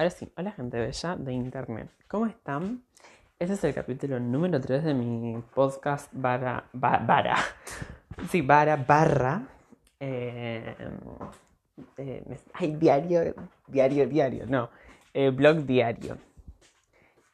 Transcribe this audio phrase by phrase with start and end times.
[0.00, 1.90] Ahora sí, hola gente bella de internet.
[2.08, 2.82] ¿Cómo están?
[3.38, 6.64] Este es el capítulo número 3 de mi podcast Bara.
[6.72, 7.36] Bara.
[8.30, 9.42] Sí, Bara Barra.
[10.00, 10.74] Eh,
[11.98, 13.34] eh, ay, diario,
[13.66, 14.70] diario, diario, no.
[15.12, 16.16] Eh, blog diario.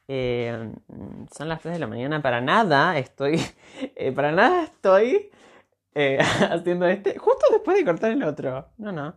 [0.09, 0.69] Eh,
[1.31, 2.21] son las 3 de la mañana.
[2.21, 3.39] Para nada estoy.
[4.13, 5.31] Para nada estoy
[6.51, 7.17] haciendo este.
[7.17, 8.67] Justo después de cortar el otro.
[8.77, 9.15] No, no.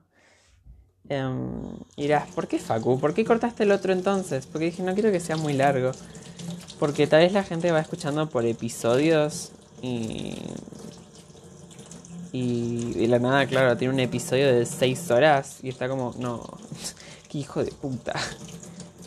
[1.09, 3.01] Um, dirás, ¿por qué Facu?
[3.01, 4.47] ¿Por qué cortaste el otro entonces?
[4.47, 5.93] Porque dije, no quiero que sea muy largo.
[6.79, 10.37] Porque tal vez la gente va escuchando por episodios y.
[12.33, 16.41] Y de la nada, claro, tiene un episodio de 6 horas y está como, no,
[17.29, 18.15] qué hijo de puta.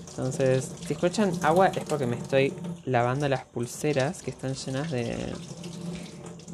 [0.09, 2.53] Entonces, si escuchan agua es porque me estoy
[2.85, 5.33] lavando las pulseras que están llenas de.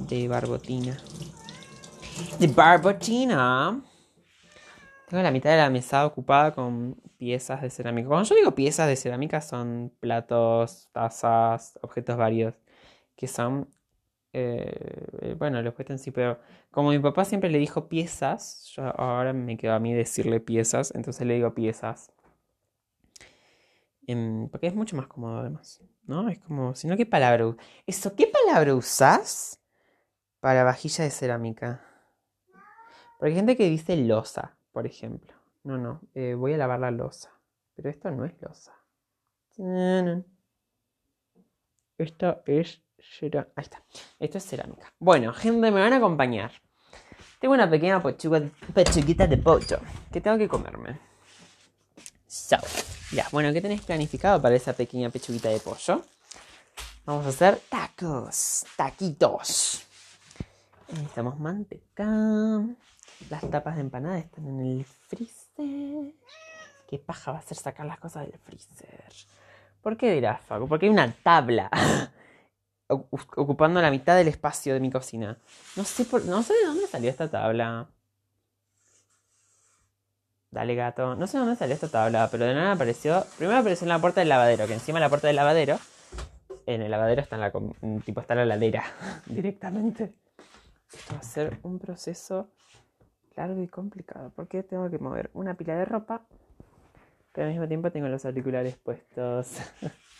[0.08, 0.98] de barbotina.
[2.40, 3.82] De barbotina.
[5.10, 8.08] Tengo la mitad de la mesa ocupada con piezas de cerámica.
[8.08, 12.54] Cuando yo digo piezas de cerámica son platos, tazas, objetos varios.
[13.16, 13.68] Que son.
[14.34, 18.84] Eh, bueno, los objetos en sí, pero como mi papá siempre le dijo piezas, yo
[19.02, 22.12] ahora me quedo a mí decirle piezas, entonces le digo piezas.
[24.06, 26.30] Em, porque es mucho más cómodo además, ¿no?
[26.30, 27.56] Es como, si no, ¿qué palabra?
[27.88, 29.60] Eso, ¿qué palabra usás
[30.40, 31.82] para vajilla de cerámica?
[33.18, 35.34] Porque hay gente que dice losa por ejemplo.
[35.64, 37.32] No, no, eh, voy a lavar la losa.
[37.76, 38.74] Pero esto no es losa.
[41.98, 43.84] Esto es cerámica.
[44.20, 44.94] Esto es cerámica.
[45.00, 46.52] Bueno, gente, me van a acompañar.
[47.40, 49.80] Tengo una pequeña pechuguita de pollo
[50.12, 51.00] que tengo que comerme.
[52.28, 52.58] So,
[53.12, 56.04] ya, bueno, ¿qué tenéis planificado para esa pequeña pechuguita de pollo?
[57.06, 59.84] Vamos a hacer tacos, taquitos.
[60.90, 62.06] Necesitamos manteca.
[63.30, 66.14] Las tapas de empanada están en el freezer.
[66.88, 69.14] ¿Qué paja va a ser sacar las cosas del freezer?
[69.82, 70.68] ¿Por qué dirás, Facu?
[70.68, 71.70] Porque hay una tabla
[72.88, 75.38] ocupando la mitad del espacio de mi cocina.
[75.76, 77.88] No sé, por, no sé de dónde salió esta tabla.
[80.52, 81.16] Dale, gato.
[81.16, 83.24] No sé de dónde salió esta tabla, pero de nada apareció.
[83.38, 85.78] Primero apareció en la puerta del lavadero, que encima de la puerta del lavadero.
[86.66, 88.84] En el lavadero está en la, tipo, está la ladera
[89.28, 90.16] directamente.
[90.92, 92.50] Esto va a ser un proceso
[93.40, 96.22] largo y complicado porque tengo que mover una pila de ropa,
[97.32, 99.58] pero al mismo tiempo tengo los auriculares puestos.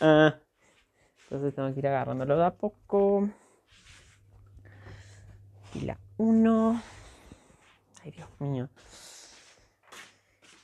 [0.00, 3.28] Entonces tengo que ir agarrándolo de a poco.
[5.72, 6.82] Pila 1.
[8.02, 8.68] Ay, Dios mío.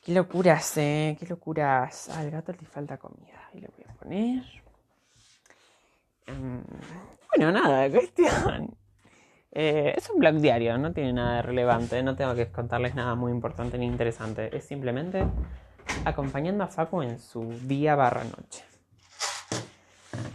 [0.02, 1.16] Qué locuras, eh.
[1.20, 2.08] Qué locuras.
[2.08, 3.50] Al gato le falta comida.
[3.52, 4.44] Y le voy a poner.
[6.28, 6.64] Um,
[7.28, 8.76] bueno, nada, cuestión.
[9.58, 13.14] Eh, es un blog diario, no tiene nada de relevante, no tengo que contarles nada
[13.14, 14.54] muy importante ni interesante.
[14.54, 15.24] Es simplemente
[16.04, 18.64] acompañando a Facu en su día barra noche.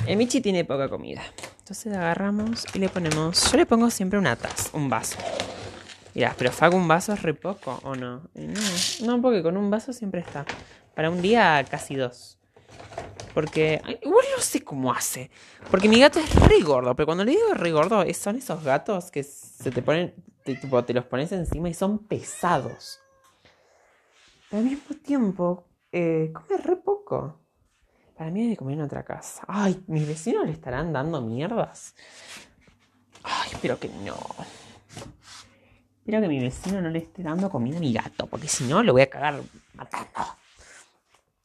[0.07, 1.21] El Michi tiene poca comida.
[1.59, 3.51] Entonces agarramos y le ponemos.
[3.51, 5.19] Yo le pongo siempre una taza, un vaso.
[6.15, 8.23] Mirá, pero Facu un vaso es re poco, ¿o no?
[8.33, 8.59] no?
[9.05, 10.45] No, porque con un vaso siempre está.
[10.95, 12.39] Para un día casi dos.
[13.33, 15.31] Porque igual no sé cómo hace.
[15.69, 16.95] Porque mi gato es re gordo.
[16.95, 20.13] Pero cuando le digo re gordo, son esos gatos que se te ponen.
[20.43, 22.99] Te, tipo, te los pones encima y son pesados.
[24.49, 27.39] Pero al mismo tiempo, eh, come re poco.
[28.17, 29.43] Para mí debe comer en otra casa.
[29.47, 31.95] Ay, mis vecinos le estarán dando mierdas.
[33.23, 34.17] Ay, espero que no.
[35.99, 38.27] Espero que mi vecino no le esté dando comida a mi gato.
[38.27, 39.41] Porque si no, lo voy a cagar
[39.73, 40.41] matando.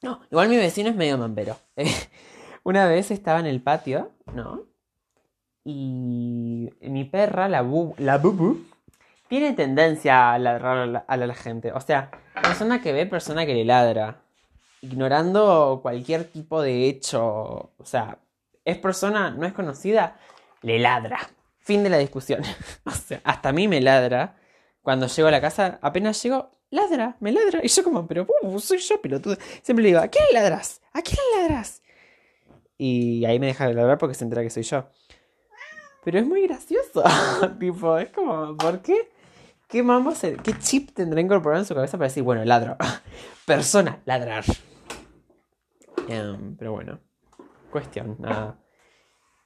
[0.07, 1.59] No, igual mi vecino es medio mampero.
[2.63, 4.63] Una vez estaba en el patio, ¿no?
[5.65, 8.65] Y mi perra, la, bu la bubu,
[9.29, 11.73] tiene tendencia a ladrar a la, gente.
[11.73, 14.23] O sea, persona que ve, persona que le ladra.
[14.81, 17.73] Ignorando cualquier tipo de hecho.
[17.77, 18.19] O sea,
[18.65, 20.19] es persona, no es conocida,
[20.63, 21.19] le ladra.
[21.59, 22.43] Fin de la discusión.
[22.85, 24.37] o sea, hasta a mí me ladra.
[24.83, 27.61] Cuando llego a la casa, apenas llego, ladra, me ladra.
[27.63, 29.37] Y yo como, pero uh, soy yo, pelotudo.
[29.63, 30.81] Siempre le digo, ¿a quién ladras?
[30.93, 31.83] ¿A quién ladras?
[32.79, 34.89] Y ahí me deja de ladrar porque se entera que soy yo.
[36.05, 37.03] Pero es muy gracioso.
[37.59, 39.11] tipo, es como, ¿por qué?
[39.69, 42.77] ¿Qué mambo se, qué chip tendrá incorporado en su cabeza para decir, bueno, ladro?
[43.47, 44.45] Persona, ladrar.
[46.09, 47.01] Um, pero bueno,
[47.73, 48.61] cuestión, nada.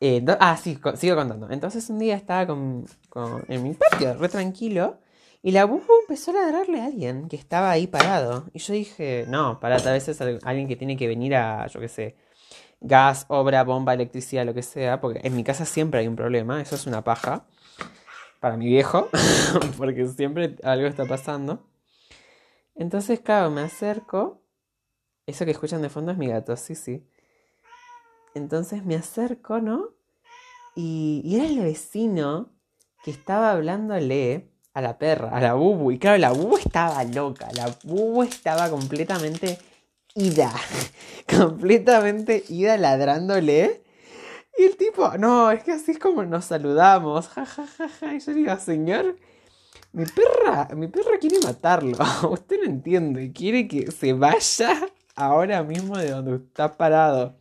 [0.00, 1.50] Eh, ah, sí, sigo contando.
[1.50, 4.98] Entonces un día estaba con, con, en mi patio, re tranquilo.
[5.42, 8.44] Y la bubu empezó a ladrarle a alguien que estaba ahí parado.
[8.52, 11.88] Y yo dije, no, para a veces alguien que tiene que venir a, yo qué
[11.88, 12.16] sé,
[12.80, 15.00] gas, obra, bomba, electricidad, lo que sea.
[15.00, 17.46] Porque en mi casa siempre hay un problema, eso es una paja.
[18.40, 19.08] Para mi viejo,
[19.78, 21.66] porque siempre algo está pasando.
[22.74, 24.42] Entonces, claro, me acerco
[25.26, 27.06] Eso que escuchan de fondo es mi gato, sí, sí.
[28.34, 29.94] Entonces me acerco, ¿no?
[30.74, 32.52] Y, y era el vecino
[33.04, 34.50] que estaba hablándole
[34.80, 35.92] a la perra, a la bubu.
[35.92, 39.58] Y claro, la bubu estaba loca, la bubu estaba completamente
[40.14, 40.52] ida,
[41.38, 43.82] completamente ida ladrándole.
[44.58, 48.14] Y el tipo, no, es que así es como nos saludamos, ja, ja, ja, ja.
[48.14, 49.16] Y yo digo, señor,
[49.92, 51.96] mi perra, mi perra quiere matarlo.
[52.30, 57.38] Usted no entiende, quiere que se vaya ahora mismo de donde está parado.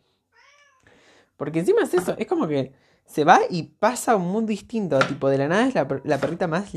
[1.36, 2.74] Porque encima es eso, es como que
[3.06, 4.98] se va y pasa un mundo distinto.
[5.00, 6.72] Tipo, de la nada es la perrita más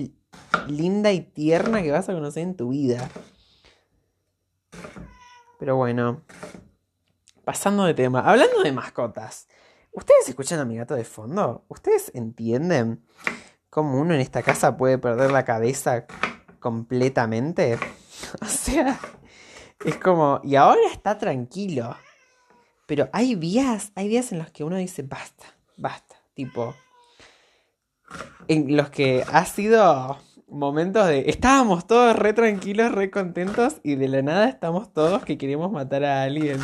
[0.68, 3.10] linda y tierna que vas a conocer en tu vida.
[5.60, 6.22] Pero bueno,
[7.44, 9.48] pasando de tema, hablando de mascotas,
[9.92, 11.66] ¿ustedes escuchan a mi gato de fondo?
[11.68, 13.04] ¿Ustedes entienden
[13.70, 16.06] cómo uno en esta casa puede perder la cabeza
[16.60, 17.80] completamente?
[18.42, 18.98] O sea,
[19.84, 21.96] es como, y ahora está tranquilo.
[22.86, 25.46] Pero hay días, hay días en los que uno dice, basta,
[25.78, 26.16] basta.
[26.34, 26.76] Tipo,
[28.48, 30.18] en los que ha sido
[30.48, 35.38] momentos de estábamos todos re tranquilos, re contentos y de la nada estamos todos que
[35.38, 36.60] queremos matar a alguien.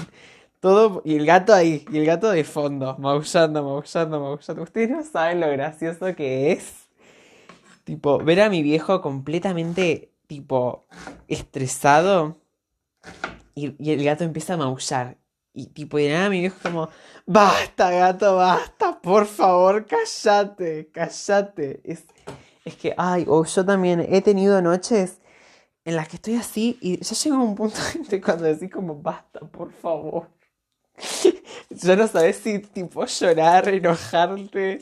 [0.59, 4.63] Todo y el gato ahí, y el gato de fondo, maullando, maullando, maullando.
[4.63, 6.89] Ustedes no saben lo gracioso que es.
[7.85, 10.85] Tipo, ver a mi viejo completamente, tipo,
[11.27, 12.37] estresado
[13.55, 15.17] y, y el gato empieza a maullar.
[15.53, 16.89] Y tipo, y nada mi viejo como,
[17.25, 21.81] basta gato, basta, por favor, cállate, cállate.
[21.83, 22.05] Es,
[22.65, 25.19] es que, ay, o yo también he tenido noches
[25.85, 27.79] en las que estoy así y ya llega un punto
[28.09, 30.29] de cuando decís como, basta, por favor.
[31.69, 34.81] ya no sabes si tipo llorar, enojarte.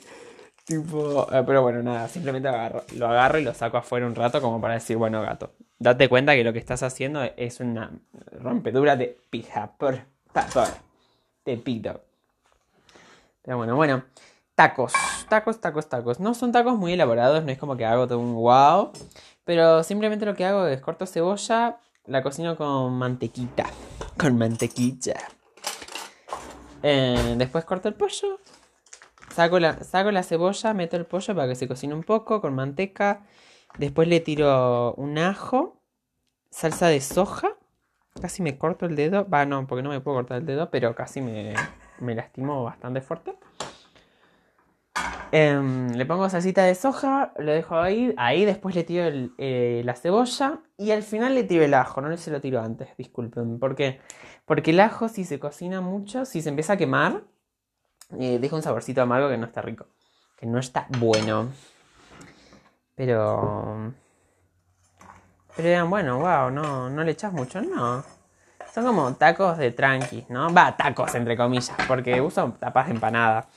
[0.66, 4.42] Tipo, eh, pero bueno, nada, simplemente agarro, lo agarro y lo saco afuera un rato
[4.42, 7.92] como para decir, bueno, gato, date cuenta que lo que estás haciendo es una
[8.32, 9.76] rompedura de pija,
[10.34, 10.70] favor,
[11.44, 12.02] te pido.
[13.42, 14.04] Pero bueno, bueno,
[14.56, 14.94] tacos,
[15.30, 16.20] tacos, tacos, tacos.
[16.20, 18.92] No son tacos muy elaborados, no es como que hago todo un wow.
[19.44, 23.66] Pero simplemente lo que hago es corto cebolla, la cocino con mantequita.
[24.18, 25.16] Con mantequilla.
[26.84, 28.40] Eh, después corto el pollo.
[29.34, 32.56] Saco la, saco la cebolla, meto el pollo para que se cocine un poco con
[32.56, 33.26] manteca.
[33.78, 35.82] Después le tiro un ajo,
[36.50, 37.57] salsa de soja.
[38.22, 39.28] Casi me corto el dedo.
[39.28, 41.54] Va, no, porque no me puedo cortar el dedo, pero casi me,
[42.00, 43.36] me lastimo bastante fuerte.
[45.32, 49.04] Em, le pongo salsita de soja, lo dejo ahí, ahí después le tiro
[49.38, 52.90] eh, la cebolla y al final le tiro el ajo, no se lo tiro antes,
[52.98, 53.60] disculpen.
[53.60, 54.00] ¿Por qué?
[54.46, 57.24] Porque el ajo si se cocina mucho, si se empieza a quemar,
[58.18, 59.88] eh, deja un saborcito amargo que no está rico,
[60.38, 61.50] que no está bueno.
[62.96, 63.94] Pero...
[65.58, 68.04] Pero digan, bueno, wow, no, no le echas mucho, no.
[68.72, 70.54] Son como tacos de tranqui, ¿no?
[70.54, 73.48] Va, tacos entre comillas, porque uso tapas de empanada.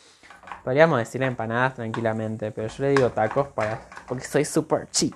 [0.64, 5.14] Podríamos decirle empanadas tranquilamente, pero yo le digo tacos para, porque soy super chic.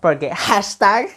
[0.00, 1.10] Porque hashtag,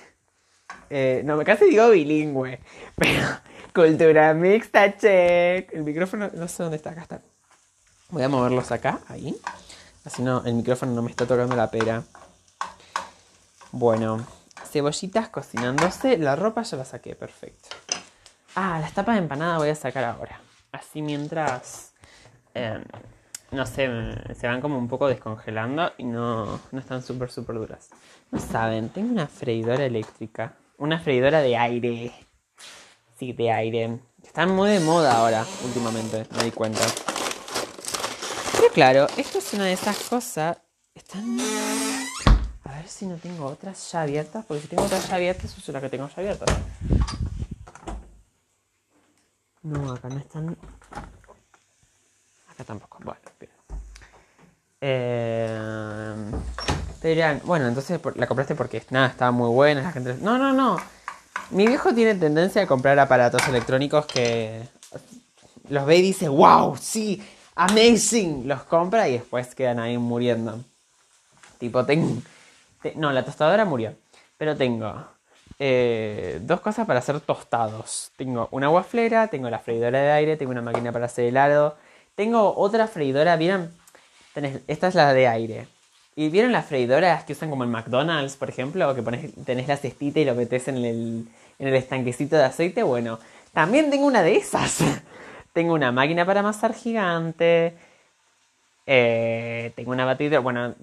[0.90, 2.60] eh, no casi digo bilingüe,
[2.98, 3.28] pero
[3.74, 5.72] cultura mixta check.
[5.72, 7.22] El micrófono, no sé dónde está, acá está.
[8.10, 9.34] Voy a moverlos acá, ahí.
[10.04, 12.04] Así no, el micrófono no me está tocando la pera.
[13.78, 14.26] Bueno,
[14.70, 16.18] cebollitas cocinándose.
[16.18, 17.70] La ropa ya la saqué, perfecto.
[18.56, 20.40] Ah, las tapas de empanada voy a sacar ahora.
[20.72, 21.94] Así mientras
[22.58, 22.84] Em,
[23.52, 23.88] no sé,
[24.34, 27.90] se van como un poco descongelando y no, no están súper, súper duras.
[28.32, 30.56] No saben, tengo una freidora eléctrica.
[30.78, 32.12] Una freidora de aire.
[33.18, 34.00] Sí, de aire.
[34.24, 36.82] Están muy de moda ahora, últimamente, me di cuenta.
[38.60, 40.58] Pero claro, esto es una de esas cosas.
[40.96, 41.38] Están.
[42.88, 45.90] Si no tengo otras ya abiertas, porque si tengo otras ya abiertas, es la que
[45.90, 46.58] tengo ya abiertas.
[49.62, 50.58] No, acá no están
[52.64, 53.00] tampoco.
[53.04, 53.52] Bueno, bien.
[54.82, 56.32] Eh,
[57.02, 60.16] te dirán, bueno, entonces la compraste porque nada, estaba muy buena, la gente...
[60.22, 60.78] No, no, no.
[61.52, 64.68] Mi viejo tiene tendencia a comprar aparatos electrónicos que
[65.70, 67.24] los ve y dice, wow, sí,
[67.56, 68.48] amazing.
[68.48, 70.64] Los compra y después quedan ahí muriendo.
[71.58, 72.22] Tipo, tengo...
[72.96, 73.96] no, la tostadora murió.
[74.38, 75.06] Pero tengo
[75.60, 78.12] eh, dos cosas para hacer tostados.
[78.16, 81.78] Tengo una guaflera, tengo la freidora de aire, tengo una máquina para hacer helado,
[82.16, 83.72] tengo otra freidora, ¿vieron?
[84.68, 85.68] esta es la de aire.
[86.16, 88.94] ¿Y vieron las freidoras que usan como en McDonald's, por ejemplo?
[88.96, 91.28] Que pones, tenés la cestita y lo metes en el,
[91.60, 92.84] en el estanquecito de aceite.
[92.84, 93.20] Bueno,
[93.54, 94.80] también tengo una de esas.
[95.54, 97.76] tengo una máquina para amasar gigante.
[98.88, 100.40] Eh, tengo una batidora.
[100.40, 100.76] Bueno,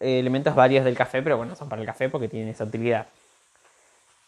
[0.00, 3.06] elementos varios del café, pero bueno, son para el café porque tienen esa utilidad.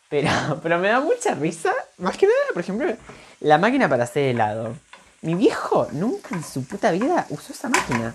[0.08, 0.30] Pero,
[0.62, 1.72] pero me da mucha risa.
[1.98, 2.94] Más que nada, por ejemplo,
[3.40, 4.76] la máquina para hacer helado.
[5.22, 8.14] Mi viejo nunca en su puta vida usó esa máquina.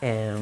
[0.00, 0.40] Em,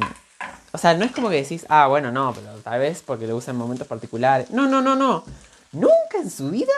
[0.73, 3.37] o sea, no es como que decís, ah, bueno, no, pero tal vez porque lo
[3.37, 4.51] usa en momentos particulares.
[4.51, 5.25] No, no, no, no.
[5.73, 6.73] Nunca en su vida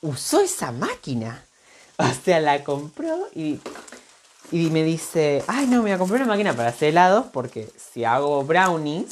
[0.00, 1.42] usó esa máquina.
[1.98, 3.58] O sea, la compró y,
[4.50, 7.68] y me dice, ay, no, me voy a comprar una máquina para hacer helados porque
[7.76, 9.08] si hago brownies,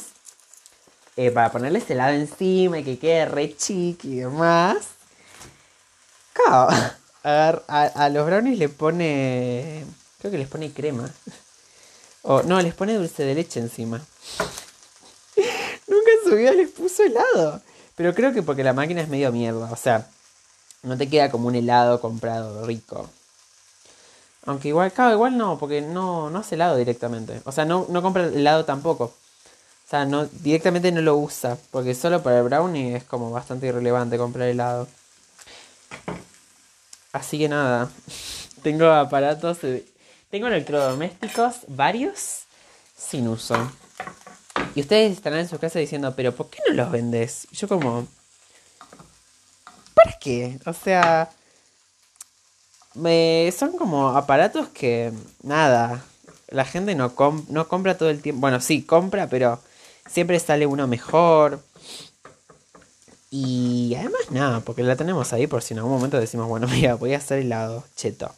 [1.17, 4.77] eh, para ponerles helado encima y que quede re chiqui y demás.
[6.33, 6.69] Claro,
[7.23, 9.85] a, a, los brownies le pone,
[10.19, 11.09] creo que les pone crema.
[12.23, 13.97] O no, les pone dulce de leche encima.
[15.87, 17.61] Nunca en su vida les puso helado.
[17.95, 19.71] Pero creo que porque la máquina es medio mierda.
[19.71, 20.07] O sea,
[20.83, 23.09] no te queda como un helado comprado rico.
[24.45, 27.41] Aunque igual, claro, igual no, porque no, no hace helado directamente.
[27.45, 29.05] O sea, no, no compra helado tampoco.
[29.05, 31.57] O sea, no, directamente no lo usa.
[31.71, 34.87] Porque solo para el brownie es como bastante irrelevante comprar helado.
[37.11, 37.89] Así que nada.
[38.63, 39.59] Tengo aparatos.
[40.29, 42.41] Tengo electrodomésticos varios
[42.97, 43.55] sin uso.
[44.75, 47.47] Y ustedes estarán en su casa diciendo, pero ¿por qué no los vendes?
[47.51, 48.07] Y yo como...
[49.93, 50.59] ¿Para qué?
[50.65, 51.29] O sea...
[52.95, 55.11] Me, son como aparatos que...
[55.43, 56.03] Nada.
[56.49, 57.13] La gente no,
[57.49, 58.41] no compra todo el tiempo.
[58.41, 59.59] Bueno, sí, compra, pero
[60.09, 61.59] siempre sale uno mejor.
[63.31, 66.95] Y además nada, porque la tenemos ahí por si en algún momento decimos, bueno, mira,
[66.95, 68.31] voy a hacer helado, cheto.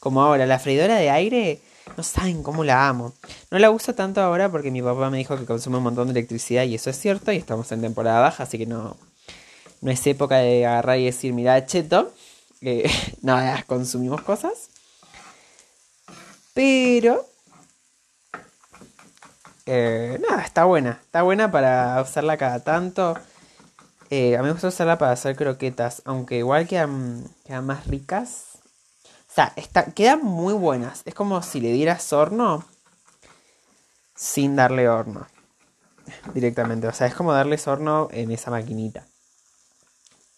[0.00, 1.60] Como ahora, la freidora de aire
[1.96, 3.12] no saben cómo la amo.
[3.50, 6.12] No la uso tanto ahora porque mi papá me dijo que consume un montón de
[6.12, 8.96] electricidad y eso es cierto y estamos en temporada baja, así que no,
[9.80, 12.12] no es época de agarrar y decir, mira, cheto,
[12.64, 12.90] que
[13.22, 14.70] nada, consumimos cosas.
[16.54, 17.26] Pero...
[19.66, 21.00] Eh, nada, está buena.
[21.04, 23.14] Está buena para usarla cada tanto.
[24.10, 28.54] Eh, a mí me gusta usarla para hacer croquetas, aunque igual quedan, quedan más ricas
[29.26, 29.52] o sea,
[29.96, 31.02] quedan muy buenas.
[31.06, 32.64] Es como si le dieras horno
[34.14, 35.26] sin darle horno.
[36.32, 36.86] Directamente.
[36.86, 39.08] O sea, es como darles horno en esa maquinita.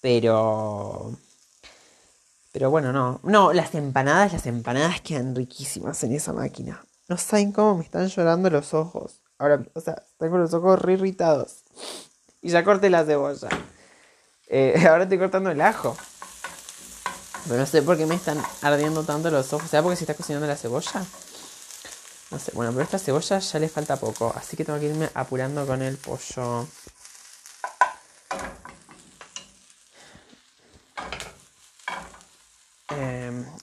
[0.00, 1.12] Pero...
[2.56, 3.20] Pero bueno, no.
[3.22, 6.82] No, las empanadas, las empanadas quedan riquísimas en esa máquina.
[7.06, 9.20] No saben cómo me están llorando los ojos.
[9.36, 11.64] Ahora, o sea, tengo los ojos re irritados.
[12.40, 13.50] Y ya corté la cebolla.
[14.48, 15.98] Eh, ahora estoy cortando el ajo.
[17.46, 19.68] Pero no sé por qué me están ardiendo tanto los ojos.
[19.68, 21.04] ¿Será porque se está cocinando la cebolla?
[22.30, 22.52] No sé.
[22.54, 24.32] Bueno, pero esta cebolla ya le falta poco.
[24.34, 26.66] Así que tengo que irme apurando con el pollo.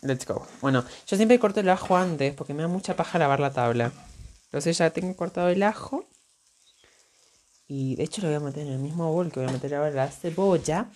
[0.02, 0.46] Let's go.
[0.62, 3.92] Bueno, yo siempre corto el ajo antes porque me da mucha paja lavar la tabla.
[4.46, 6.06] Entonces ya tengo cortado el ajo.
[7.68, 9.74] Y de hecho lo voy a meter en el mismo bol que voy a meter
[9.76, 10.90] ahora la cebolla.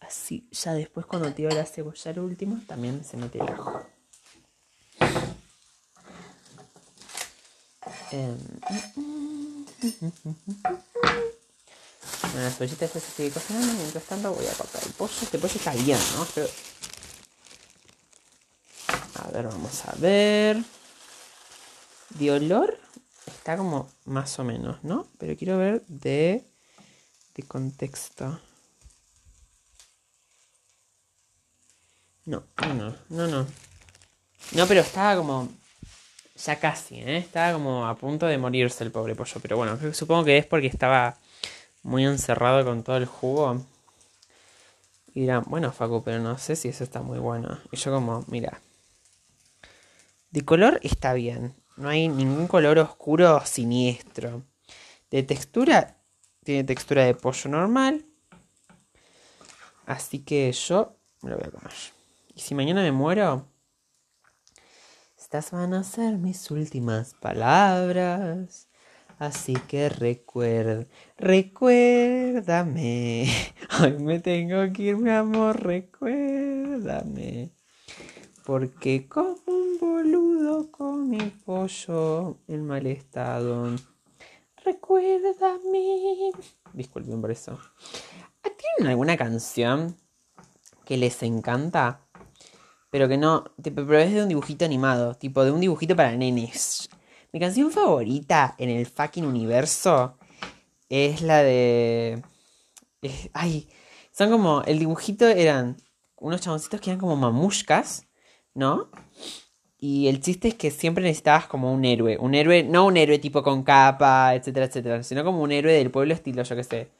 [0.00, 3.82] Así, ya después cuando tiro la cebolla al último, también se mete el ajo.
[8.12, 8.36] Eh,
[12.22, 13.72] bueno, la cebollita después sigue cocinando.
[13.72, 15.12] Mientras tanto voy a cortar el pollo.
[15.22, 16.26] Este pollo está bien, ¿no?
[16.34, 16.46] Pero...
[19.36, 20.56] Ver, vamos a ver.
[22.18, 22.78] De olor
[23.26, 25.08] está como más o menos, ¿no?
[25.18, 26.42] Pero quiero ver de,
[27.34, 28.40] de contexto.
[32.24, 33.46] No, no, no, no.
[34.52, 35.50] No, pero estaba como.
[36.42, 37.18] Ya casi, ¿eh?
[37.18, 39.38] Estaba como a punto de morirse el pobre pollo.
[39.42, 41.18] Pero bueno, supongo que es porque estaba
[41.82, 43.66] muy encerrado con todo el jugo.
[45.14, 47.60] Y dirán, bueno, Facu, pero no sé si eso está muy bueno.
[47.70, 48.62] Y yo, como, mira.
[50.36, 51.56] De color está bien.
[51.78, 54.44] No hay ningún color oscuro siniestro.
[55.10, 55.96] De textura,
[56.44, 58.04] tiene textura de pollo normal.
[59.86, 61.72] Así que yo me lo voy a comer.
[62.34, 63.48] Y si mañana me muero,
[65.16, 68.68] estas van a ser mis últimas palabras.
[69.18, 70.84] Así que recuerda,
[71.16, 72.44] recuérdame.
[73.80, 77.55] Hoy me tengo que ir, mi amor, recuérdame.
[78.46, 83.76] Porque como un boludo con mi pollo en mal estado.
[84.64, 86.30] Recuérdame.
[86.72, 87.58] Disculpen por eso.
[88.42, 89.96] ¿Tienen alguna canción
[90.84, 92.06] que les encanta?
[92.96, 96.88] pero que no, pero es de un dibujito animado, tipo de un dibujito para nenes.
[97.30, 100.16] Mi canción favorita en el fucking universo
[100.88, 102.22] es la de...
[103.34, 103.68] ay,
[104.12, 105.76] son como, el dibujito eran
[106.16, 108.05] unos chaboncitos que eran como mamushkas,
[108.56, 108.88] ¿no?
[109.78, 112.16] Y el chiste es que siempre necesitabas como un héroe.
[112.18, 115.02] Un héroe, no un héroe tipo con capa, etcétera, etcétera.
[115.02, 116.90] Sino como un héroe del pueblo estilo, yo qué sé.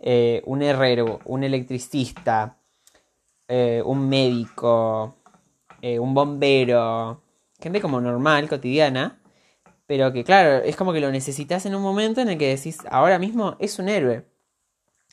[0.00, 2.58] eh, un herrero, un electricista,
[3.48, 5.16] eh, un médico,
[5.82, 7.22] eh, un bombero,
[7.60, 9.20] gente como normal, cotidiana,
[9.86, 12.78] pero que claro, es como que lo necesitas en un momento en el que decís,
[12.90, 14.24] ahora mismo es un héroe.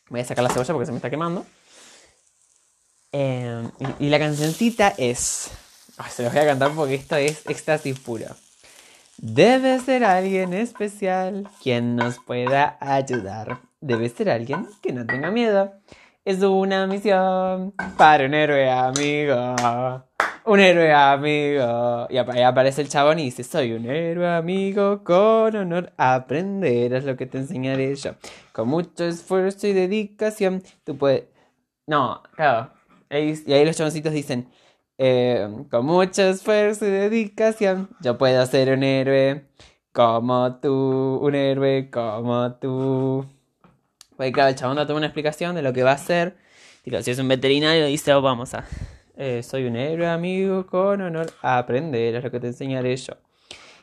[0.10, 1.46] Voy a sacar la cebolla porque se me está quemando.
[3.14, 5.52] y, la cancioncita es...
[6.10, 8.26] se los voy a cantar porque esto es éxtasis puro.
[9.18, 13.60] Debe ser alguien especial quien nos pueda ayudar.
[13.80, 15.74] Debe ser alguien que no tenga miedo.
[16.26, 19.56] Es una misión para un héroe amigo.
[20.46, 22.08] Un héroe amigo.
[22.10, 25.94] Y aparece el chabón y dice, soy un héroe amigo con honor.
[25.98, 28.16] Aprenderás lo que te enseñaré yo.
[28.52, 31.26] Con mucho esfuerzo y dedicación, tú puedes...
[31.86, 32.72] No, claro.
[33.10, 34.48] Y ahí los chaboncitos dicen,
[35.04, 39.48] eh, con mucho esfuerzo y dedicación, yo puedo ser un héroe
[39.92, 43.26] como tú, un héroe como tú.
[44.16, 46.38] Pues claro, el chabón da toda una explicación de lo que va a hacer.
[46.86, 48.64] si es un veterinario, dice, oh, vamos a...
[49.18, 53.14] Eh, soy un héroe amigo con honor a aprender, es lo que te enseñaré yo.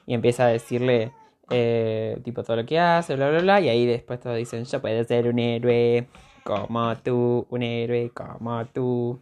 [0.07, 1.11] Y empieza a decirle,
[1.51, 3.61] eh, tipo, todo lo que hace, bla, bla, bla.
[3.61, 6.07] Y ahí después todos dicen, yo puedo ser un héroe
[6.45, 9.21] como tú, un héroe como tú.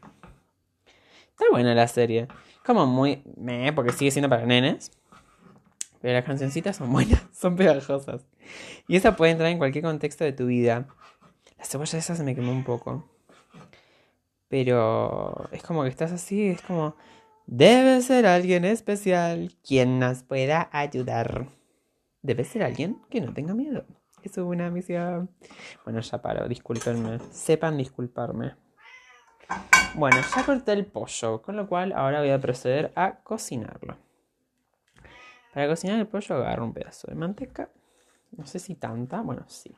[1.39, 2.29] Está buena la serie.
[2.65, 3.23] Como muy.
[3.37, 4.91] Meh, porque sigue siendo para nenes.
[6.01, 8.27] Pero las cancioncitas son buenas, son pegajosas.
[8.89, 10.89] Y esa puede entrar en cualquier contexto de tu vida.
[11.59, 13.07] La cebolla esa se me quemó un poco.
[14.49, 16.97] Pero es como que estás así, es como.
[17.45, 21.49] Debe ser alguien especial quien nos pueda ayudar.
[22.23, 23.85] Debe ser alguien que no tenga miedo.
[24.23, 25.29] Es una misión.
[25.85, 27.19] Bueno, ya paro, discúlpenme.
[27.31, 28.55] Sepan disculparme.
[29.95, 33.97] Bueno, ya corté el pollo, con lo cual ahora voy a proceder a cocinarlo.
[35.55, 37.71] Para cocinar el pollo agarro un pedazo de manteca.
[38.33, 39.75] No sé si tanta, bueno, sí.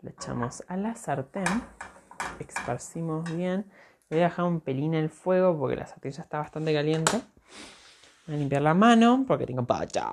[0.00, 1.44] Le echamos a la sartén.
[2.38, 3.68] Esparcimos bien.
[4.08, 7.20] Voy a dejar un pelín el fuego porque la sartén ya está bastante caliente.
[8.26, 10.12] Voy a limpiar la mano porque tengo pacha.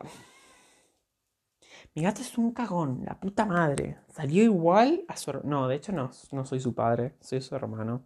[1.93, 3.99] Mi gato es un cagón, la puta madre.
[4.07, 5.39] Salió igual a su...
[5.43, 8.01] No, de hecho no, no soy su padre, soy su hermano.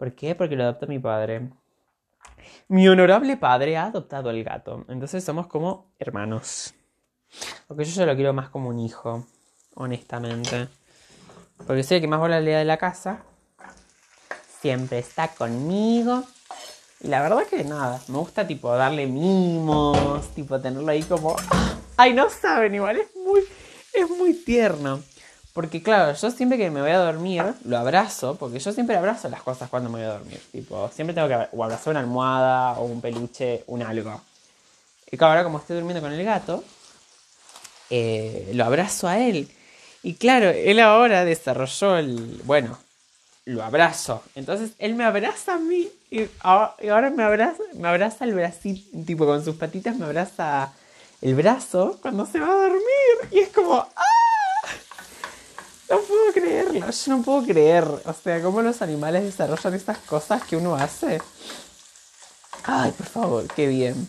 [0.00, 0.34] ¿Por qué?
[0.34, 1.50] Porque lo adopta mi padre.
[2.68, 4.86] Mi honorable padre ha adoptado al gato.
[4.88, 6.72] Entonces somos como hermanos.
[7.68, 9.26] Porque yo ya lo quiero más como un hijo,
[9.74, 10.68] honestamente.
[11.66, 13.24] Porque soy el que más bola le da de la casa.
[14.62, 16.24] Siempre está conmigo.
[17.02, 21.36] Y la verdad que nada, me gusta tipo darle mimos, tipo tenerlo ahí como...
[21.98, 23.42] Ay, no saben, igual es muy,
[23.92, 25.02] es muy tierno.
[25.52, 29.28] Porque claro, yo siempre que me voy a dormir, lo abrazo, porque yo siempre abrazo
[29.28, 30.40] las cosas cuando me voy a dormir.
[30.52, 34.20] Tipo, siempre tengo que o abrazar una almohada o un peluche, un algo.
[35.10, 36.62] Y ahora como estoy durmiendo con el gato,
[37.90, 39.50] eh, lo abrazo a él.
[40.04, 42.40] Y claro, él ahora desarrolló el...
[42.44, 42.78] Bueno,
[43.44, 44.22] lo abrazo.
[44.36, 49.26] Entonces él me abraza a mí y ahora me abraza, me abraza el bracito, tipo
[49.26, 50.72] con sus patitas me abraza
[51.20, 53.32] el brazo cuando se va a dormir.
[53.32, 53.74] Y es como...
[53.74, 54.09] ¡Ah!
[55.90, 57.84] No puedo creerlo, yo no puedo creer.
[57.84, 61.20] O sea, cómo los animales desarrollan estas cosas que uno hace.
[62.62, 64.08] Ay, por favor, qué bien.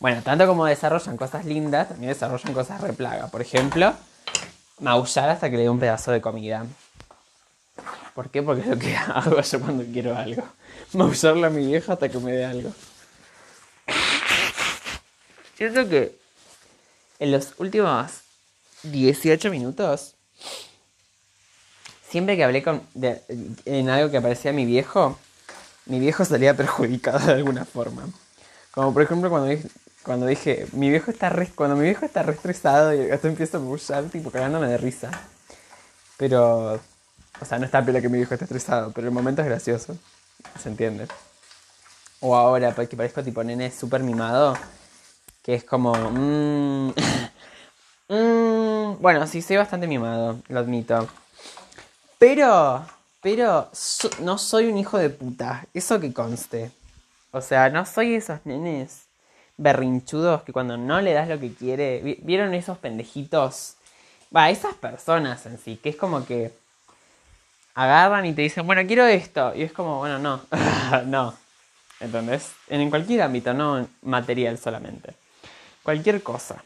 [0.00, 3.28] Bueno, tanto como desarrollan cosas lindas, también desarrollan cosas replaga.
[3.28, 3.94] Por ejemplo,
[4.80, 6.66] maullar hasta que le dé un pedazo de comida.
[8.16, 8.42] ¿Por qué?
[8.42, 10.42] Porque es lo que hago yo cuando quiero algo.
[10.94, 12.72] Maullarle a mi vieja hasta que me dé algo.
[15.56, 16.18] Siento que
[17.20, 18.10] en los últimos
[18.82, 20.16] 18 minutos
[22.14, 22.80] siempre que hablé con,
[23.64, 25.18] en algo que parecía mi viejo,
[25.86, 28.04] mi viejo salía perjudicado de alguna forma.
[28.70, 29.68] Como por ejemplo cuando dije,
[30.04, 33.56] cuando dije mi viejo está re, cuando mi viejo está estresado y el gato empieza
[33.56, 35.10] a bullar, tipo cagándome de risa.
[36.16, 36.74] Pero,
[37.40, 39.98] o sea, no está pela que mi viejo esté estresado, pero el momento es gracioso.
[40.62, 41.08] ¿Se entiende?
[42.20, 44.56] O ahora, pues, que parezco tipo nene súper mimado,
[45.42, 45.92] que es como...
[45.94, 46.92] Mmm,
[49.00, 51.08] bueno, sí, soy bastante mimado, lo admito.
[52.26, 52.82] Pero,
[53.20, 53.70] pero
[54.20, 56.70] no soy un hijo de puta, eso que conste.
[57.32, 59.02] O sea, no soy esos nenes
[59.58, 63.74] berrinchudos que cuando no le das lo que quiere, ¿vieron esos pendejitos?
[64.34, 66.50] Va, esas personas en sí, que es como que
[67.74, 69.54] agarran y te dicen, bueno, quiero esto.
[69.54, 70.40] Y es como, bueno, no,
[71.04, 71.34] no.
[72.00, 72.52] ¿Entendés?
[72.68, 75.14] En cualquier ámbito, no material solamente.
[75.82, 76.64] Cualquier cosa.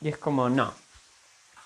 [0.00, 0.72] Y es como, no.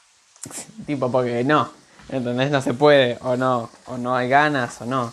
[0.87, 1.79] tipo, porque no.
[2.09, 2.51] ¿Entendés?
[2.51, 5.13] No se puede, o no, o no hay ganas, o no.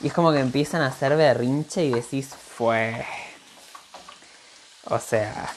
[0.00, 3.04] Y es como que empiezan a hacer berrinche y decís, fue.
[4.84, 5.50] O sea.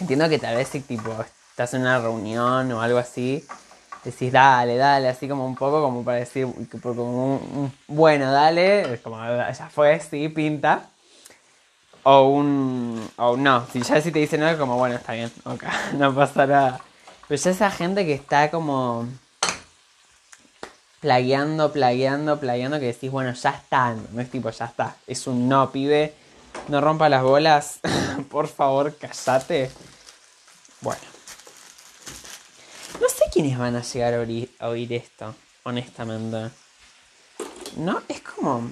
[0.00, 1.12] Entiendo que tal vez si tipo
[1.50, 3.46] estás en una reunión o algo así
[4.04, 6.46] decís, dale, dale, así como un poco como para decir,
[6.80, 10.88] como un, bueno, dale, como ya fue, sí, pinta.
[12.04, 15.64] O un, o no, si ya si te dicen algo como, bueno, está bien, ok,
[15.98, 16.80] no pasa nada.
[17.36, 19.08] Ya esa gente que está como
[21.00, 25.48] plagueando, plagueando, plagueando, que decís, bueno, ya está, no es tipo, ya está, es un
[25.48, 26.14] no, pibe,
[26.68, 27.80] no rompa las bolas,
[28.30, 29.70] por favor, callate.
[30.82, 31.00] Bueno.
[33.00, 36.50] No sé quiénes van a llegar a oír, esto, honestamente.
[37.76, 38.70] No, es como...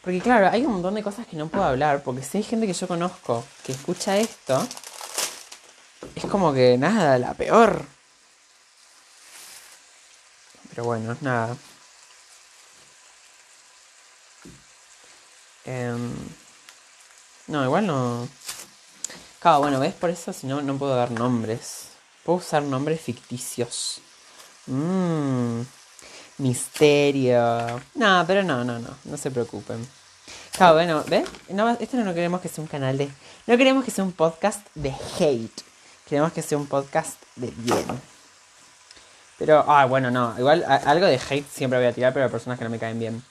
[0.00, 2.66] Porque claro, hay un montón de cosas que no puedo hablar, porque si hay gente
[2.66, 4.66] que yo conozco que escucha esto,
[6.26, 7.82] es como que nada, la peor.
[10.70, 11.56] Pero bueno, nada.
[15.64, 16.12] Em,
[17.48, 18.28] no, igual no.
[19.40, 19.94] Claro, bueno, ¿ves?
[19.94, 21.88] Por eso si no, no puedo dar nombres.
[22.24, 24.00] Puedo usar nombres ficticios.
[24.66, 25.62] Mmm.
[26.38, 27.80] Misterio.
[27.94, 28.90] No, pero no, no, no.
[29.04, 29.86] No se preocupen.
[30.52, 31.28] Claro, bueno, ¿ves?
[31.48, 33.08] No, esto no queremos que sea un canal de.
[33.46, 35.65] No queremos que sea un podcast de hate.
[36.06, 37.84] Queremos que sea un podcast de bien.
[39.38, 40.38] Pero, ah, bueno, no.
[40.38, 42.98] Igual algo de hate siempre voy a tirar, pero a personas que no me caen
[42.98, 43.22] bien.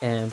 [0.00, 0.30] Eh,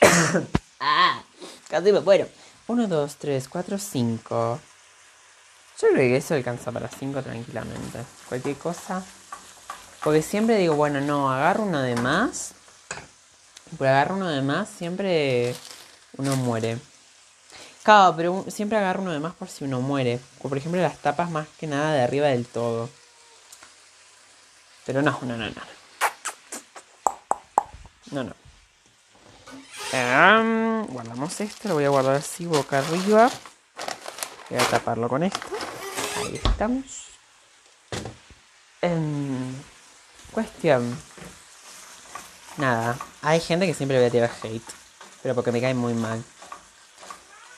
[0.80, 1.22] ah,
[1.68, 2.28] casi me muero.
[2.68, 4.60] 1, 2, 3, 4, 5.
[5.80, 8.04] Yo creo que eso alcanza para 5 tranquilamente.
[8.28, 9.02] Cualquier cosa.
[10.04, 12.52] Porque siempre digo, bueno, no, agarro uno de más.
[13.76, 15.56] Por agarro uno de más, siempre
[16.16, 16.78] uno muere.
[17.82, 20.20] Claro, pero siempre agarro uno de más por si uno muere.
[20.42, 22.90] Por ejemplo las tapas más que nada de arriba del todo.
[24.84, 25.62] Pero no, no, no, no.
[28.10, 28.34] No, no.
[30.88, 33.30] guardamos esto, lo voy a guardar así boca arriba.
[34.48, 35.46] Voy a taparlo con esto.
[36.16, 37.04] Ahí estamos.
[38.80, 39.62] En
[40.32, 40.98] cuestión.
[42.56, 44.62] Nada, hay gente que siempre voy a tirar hate.
[45.22, 46.24] Pero porque me cae muy mal.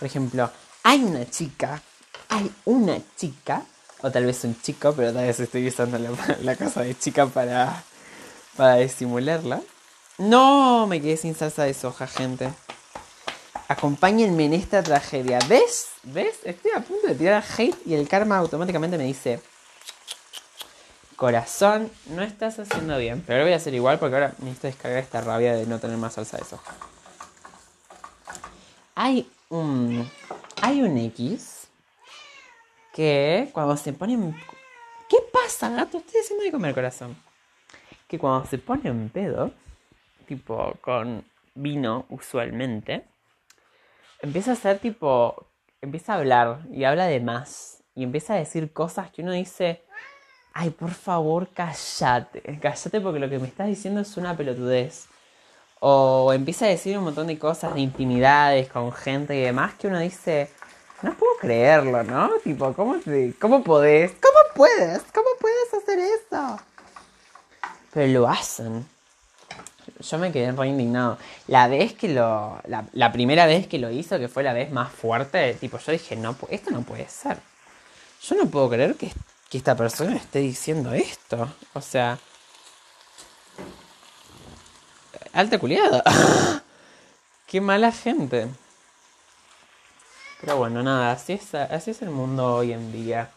[0.01, 0.51] Por ejemplo,
[0.83, 1.83] hay una chica,
[2.31, 3.63] hay una chica,
[4.01, 7.85] o tal vez un chico, pero tal vez estoy usando la, casa de chica para,
[8.57, 9.61] para disimularla.
[10.17, 12.51] No, me quedé sin salsa de soja, gente.
[13.69, 15.39] Acompáñenme en esta tragedia.
[15.47, 15.89] ¿Ves?
[16.03, 16.39] ¿Ves?
[16.45, 19.43] Estoy a punto de tirar hate y el karma automáticamente me dice...
[21.15, 23.23] Corazón, no estás haciendo bien.
[23.27, 25.99] Pero lo voy a hacer igual porque ahora necesito descargar esta rabia de no tener
[25.99, 26.73] más salsa de soja.
[28.95, 30.09] Hay un,
[30.63, 31.69] hay un X
[32.93, 34.35] que cuando se ponen...
[35.09, 35.99] ¿Qué pasa, gato?
[35.99, 37.17] Estoy haciendo de comer corazón.
[38.09, 39.53] Que cuando se pone en pedo,
[40.27, 43.05] tipo con vino usualmente,
[44.21, 45.47] empieza a ser tipo...
[45.83, 47.83] Empieza a hablar y habla de más.
[47.95, 49.83] Y empieza a decir cosas que uno dice...
[50.53, 52.43] Ay, por favor, cállate.
[52.61, 55.09] Cállate porque lo que me estás diciendo es una pelotudez.
[55.81, 59.87] O empieza a decir un montón de cosas, de intimidades con gente y demás que
[59.87, 60.51] uno dice,
[61.03, 62.31] no puedo creerlo, ¿no?
[62.45, 64.13] Tipo, ¿cómo, te, cómo podés?
[64.13, 65.03] ¿Cómo puedes?
[65.15, 66.61] ¿Cómo puedes hacer eso?
[67.93, 68.87] Pero lo hacen.
[70.01, 71.17] Yo me quedé re indignado.
[71.47, 72.61] La vez que lo.
[72.93, 76.15] La, primera vez que lo hizo, que fue la vez más fuerte, tipo, yo dije,
[76.17, 77.39] no, esto no puede ser.
[78.23, 79.11] Yo no puedo creer que,
[79.49, 81.49] que esta persona esté diciendo esto.
[81.73, 82.19] O sea,
[85.33, 86.03] alta culiada.
[87.47, 88.49] Qué mala gente.
[90.41, 93.31] Pero bueno, nada, así es, el mundo hoy en día.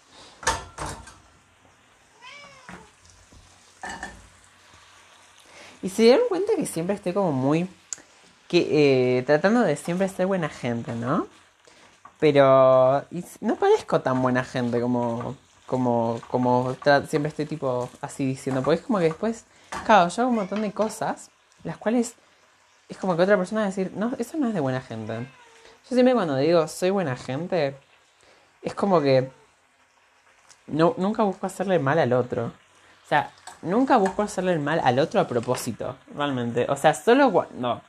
[5.82, 7.68] Y se dieron cuenta que siempre estoy como muy...
[8.48, 11.28] Que, eh, tratando de siempre ser buena gente, ¿no?
[12.20, 13.04] Pero
[13.42, 16.78] no parezco tan buena gente como, como, como
[17.10, 18.62] siempre estoy tipo así diciendo.
[18.64, 19.44] Porque es como que después,
[19.86, 21.32] claro, yo hago un montón de cosas
[21.64, 22.16] las cuales
[22.90, 25.20] es como que otra persona va a decir, no, eso no es de buena gente.
[25.90, 27.76] Yo siempre cuando digo soy buena gente,
[28.62, 29.30] es como que
[30.68, 32.46] no, nunca busco hacerle mal al otro.
[32.46, 36.66] O sea, nunca busco hacerle el mal al otro a propósito, realmente.
[36.70, 37.82] O sea, solo cuando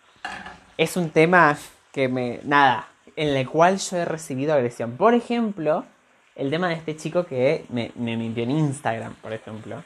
[0.77, 1.57] es un tema
[1.93, 2.41] que me...
[2.45, 4.97] Nada, en el cual yo he recibido agresión.
[4.97, 5.85] Por ejemplo,
[6.35, 9.83] el tema de este chico que me, me mintió en Instagram, por ejemplo.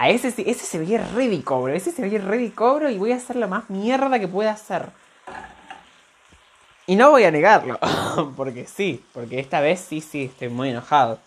[0.00, 1.74] A ese, ese se ve re cobro.
[1.74, 4.88] Ese se ve re cobro y voy a hacer lo más mierda que pueda hacer.
[6.86, 7.78] Y no voy a negarlo.
[8.36, 9.04] porque sí.
[9.12, 11.18] Porque esta vez sí, sí, estoy muy enojado.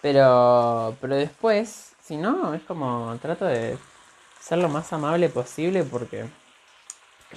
[0.00, 0.96] Pero.
[0.98, 1.92] Pero después.
[2.02, 3.14] Si no, es como.
[3.20, 3.76] Trato de
[4.40, 6.24] ser lo más amable posible porque.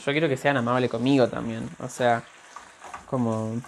[0.05, 1.69] Yo quiero que sean amables conmigo también.
[1.79, 2.23] O sea.
[3.09, 3.59] Como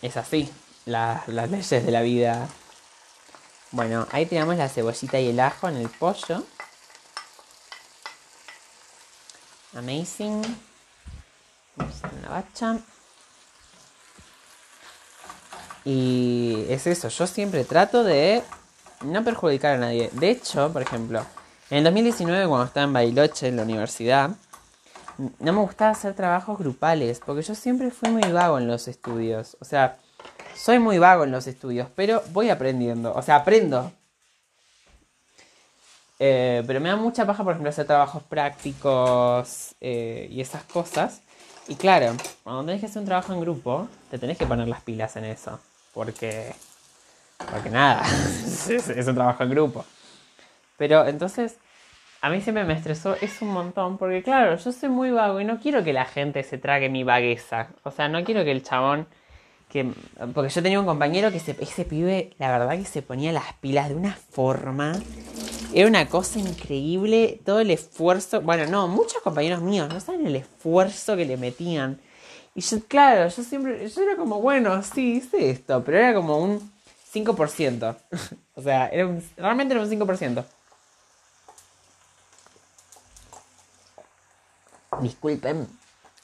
[0.00, 0.50] es así,
[0.88, 2.48] las leyes de la vida.
[3.70, 6.42] Bueno, ahí tenemos la cebollita y el ajo en el pollo.
[9.76, 10.42] Amazing.
[11.76, 12.78] Vamos a la bacha.
[15.84, 18.42] Y es eso, yo siempre trato de
[19.02, 20.10] no perjudicar a nadie.
[20.12, 21.24] De hecho, por ejemplo,
[21.70, 24.30] en el 2019 cuando estaba en Bailoche en la universidad,
[25.18, 29.56] no me gustaba hacer trabajos grupales, porque yo siempre fui muy vago en los estudios.
[29.60, 29.98] O sea,
[30.58, 33.14] soy muy vago en los estudios, pero voy aprendiendo.
[33.14, 33.92] O sea, aprendo.
[36.18, 41.22] Eh, pero me da mucha paja, por ejemplo, hacer trabajos prácticos eh, y esas cosas.
[41.68, 44.82] Y claro, cuando tenés que hacer un trabajo en grupo, te tenés que poner las
[44.82, 45.60] pilas en eso.
[45.94, 46.52] Porque.
[47.50, 48.02] Porque nada,
[48.68, 49.84] es, un trabajo en grupo.
[50.76, 51.56] Pero entonces,
[52.20, 53.96] a mí siempre me estresó es un montón.
[53.96, 57.04] Porque claro, yo soy muy vago y no quiero que la gente se trague mi
[57.04, 57.68] vagueza.
[57.84, 59.06] O sea, no quiero que el chabón.
[59.68, 59.92] Que,
[60.34, 63.52] porque yo tenía un compañero que se, ese pibe, la verdad que se ponía las
[63.60, 65.00] pilas de una forma.
[65.74, 67.40] Era una cosa increíble.
[67.44, 68.40] Todo el esfuerzo.
[68.40, 72.00] Bueno, no, muchos compañeros míos no saben el esfuerzo que le metían
[72.58, 76.38] y yo, claro, yo siempre, yo era como, bueno, sí, hice esto, pero era como
[76.38, 76.72] un
[77.14, 77.96] 5%.
[78.56, 80.44] o sea, era un, realmente era un 5%.
[85.00, 85.68] Disculpen,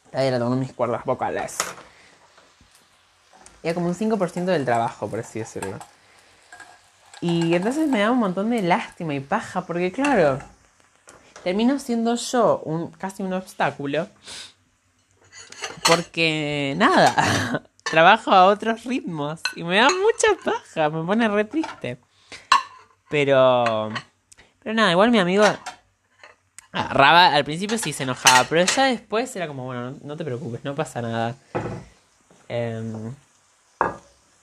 [0.07, 1.59] estaba tomando mis cuerdas vocales.
[3.65, 5.79] Era como un 5% del trabajo, por así decirlo.
[7.21, 10.39] Y entonces me da un montón de lástima y paja, porque claro,
[11.43, 14.07] termino siendo yo un, casi un obstáculo
[15.87, 21.99] porque nada, trabajo a otros ritmos y me da mucha paja, me pone re triste.
[23.09, 23.91] Pero,
[24.63, 25.45] pero nada, igual mi amigo
[26.75, 30.65] Raba al principio sí se enojaba, pero ya después era como, bueno, no, te preocupes,
[30.65, 31.37] no pasa nada.
[32.49, 33.15] Em,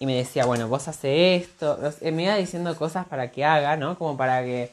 [0.02, 1.78] y me decía, bueno, vos haces esto.
[2.02, 4.00] Me iba diciendo cosas para que haga, ¿no?
[4.00, 4.72] Como para que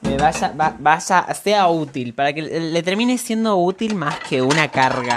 [0.00, 5.16] me vaya, vaya, sea útil, para que le termine siendo útil más que una carga.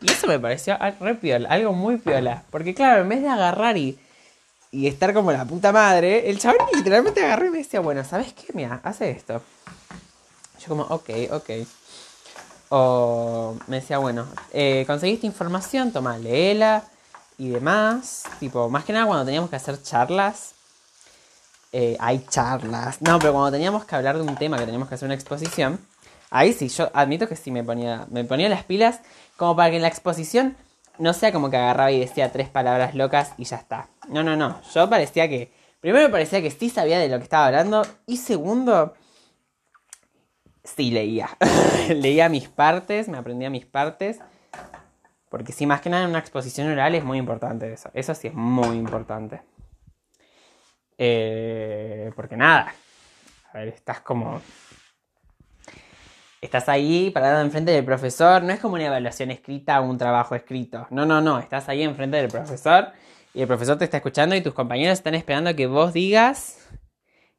[0.00, 2.42] Y eso me pareció re algo muy piola.
[2.50, 3.98] Porque claro, en vez de agarrar y,
[4.70, 8.32] y estar como la puta madre, el chabón literalmente agarró y me decía, bueno, ¿sabes
[8.32, 8.46] qué?
[8.54, 9.42] Mira, hace esto.
[10.58, 11.50] Yo como, ok, ok.
[12.70, 16.82] O me decía, bueno, eh, conseguiste información, toma, léela
[17.40, 18.24] y demás.
[18.38, 20.52] Tipo, más que nada cuando teníamos que hacer charlas.
[21.72, 23.00] Eh, hay charlas.
[23.00, 25.80] No, pero cuando teníamos que hablar de un tema, que teníamos que hacer una exposición.
[26.28, 29.00] Ahí sí, yo admito que sí me ponía, me ponía las pilas
[29.38, 30.54] como para que en la exposición
[30.98, 33.88] no sea como que agarraba y decía tres palabras locas y ya está.
[34.08, 34.60] No, no, no.
[34.74, 35.50] Yo parecía que.
[35.80, 37.86] Primero me parecía que sí sabía de lo que estaba hablando.
[38.06, 38.92] Y segundo,
[40.62, 41.30] sí leía.
[41.88, 44.18] leía mis partes, me aprendía mis partes.
[45.30, 47.88] Porque sí, más que nada en una exposición oral es muy importante eso.
[47.94, 49.40] Eso sí es muy importante.
[50.98, 52.74] Eh, porque nada.
[53.52, 54.42] A ver, estás como
[56.40, 60.34] estás ahí parado enfrente del profesor, no es como una evaluación escrita o un trabajo
[60.34, 60.86] escrito.
[60.90, 62.92] No, no, no, estás ahí enfrente del profesor
[63.34, 66.68] y el profesor te está escuchando y tus compañeros están esperando que vos digas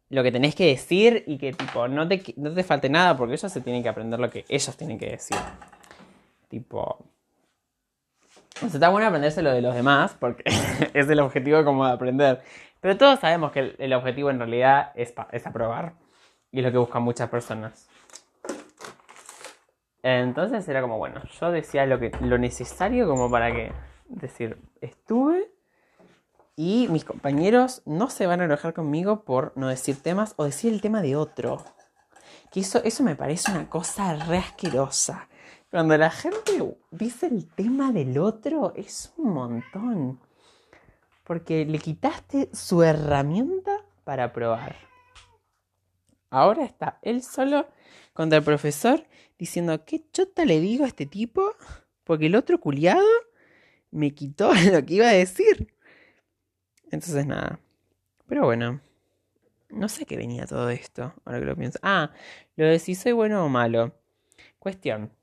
[0.10, 3.34] lo que tenés que decir y que tipo no te, no te falte nada porque
[3.34, 5.38] ellos se tienen que aprender lo que ellos tienen que decir.
[6.48, 7.11] Tipo...
[8.62, 10.44] Está bueno aprenderse lo de los demás porque
[10.94, 12.42] es el objetivo como de aprender.
[12.80, 15.94] Pero todos sabemos que el, objetivo en realidad es, es aprobar.
[16.52, 17.88] Y es lo que buscan muchas personas.
[20.04, 23.72] Entonces era como, bueno, yo decía lo, que, lo necesario como para que,
[24.10, 25.52] decir, estuve
[26.56, 30.74] y mis compañeros no se van a enojar conmigo por no decir temas o decir
[30.74, 31.64] el tema de otro.
[32.52, 35.28] Que eso, eso me parece una cosa re asquerosa.
[35.72, 40.20] Cuando la gente dice el tema del otro es un montón.
[41.24, 44.76] Porque le quitaste su herramienta para probar.
[46.30, 47.70] Ahora está él solo
[48.12, 49.06] contra el profesor
[49.40, 51.56] diciendo, ¿qué chota le digo a este tipo?
[52.04, 53.08] Porque el otro culiado
[53.92, 55.74] me quitó lo que iba a decir.
[56.92, 57.62] Entonces nada.
[58.28, 58.82] Pero bueno.
[59.70, 61.80] No sé qué venía todo esto, ahora que lo pienso.
[61.82, 62.12] Ah,
[62.58, 63.96] lo de si soy bueno o malo.
[64.60, 65.14] Cuestión.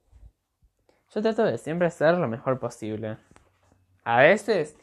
[1.14, 3.16] Yo trato de siempre hacer lo mejor posible.
[4.04, 4.76] A veces,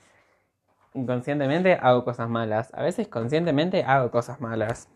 [0.93, 2.73] inconscientemente hago cosas malas.
[2.73, 4.87] A veces, conscientemente hago cosas malas.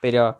[0.00, 0.38] Pero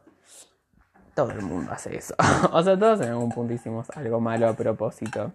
[1.15, 2.15] todo el mundo hace eso.
[2.53, 5.33] o sea, todos en algún punto hicimos algo malo a propósito.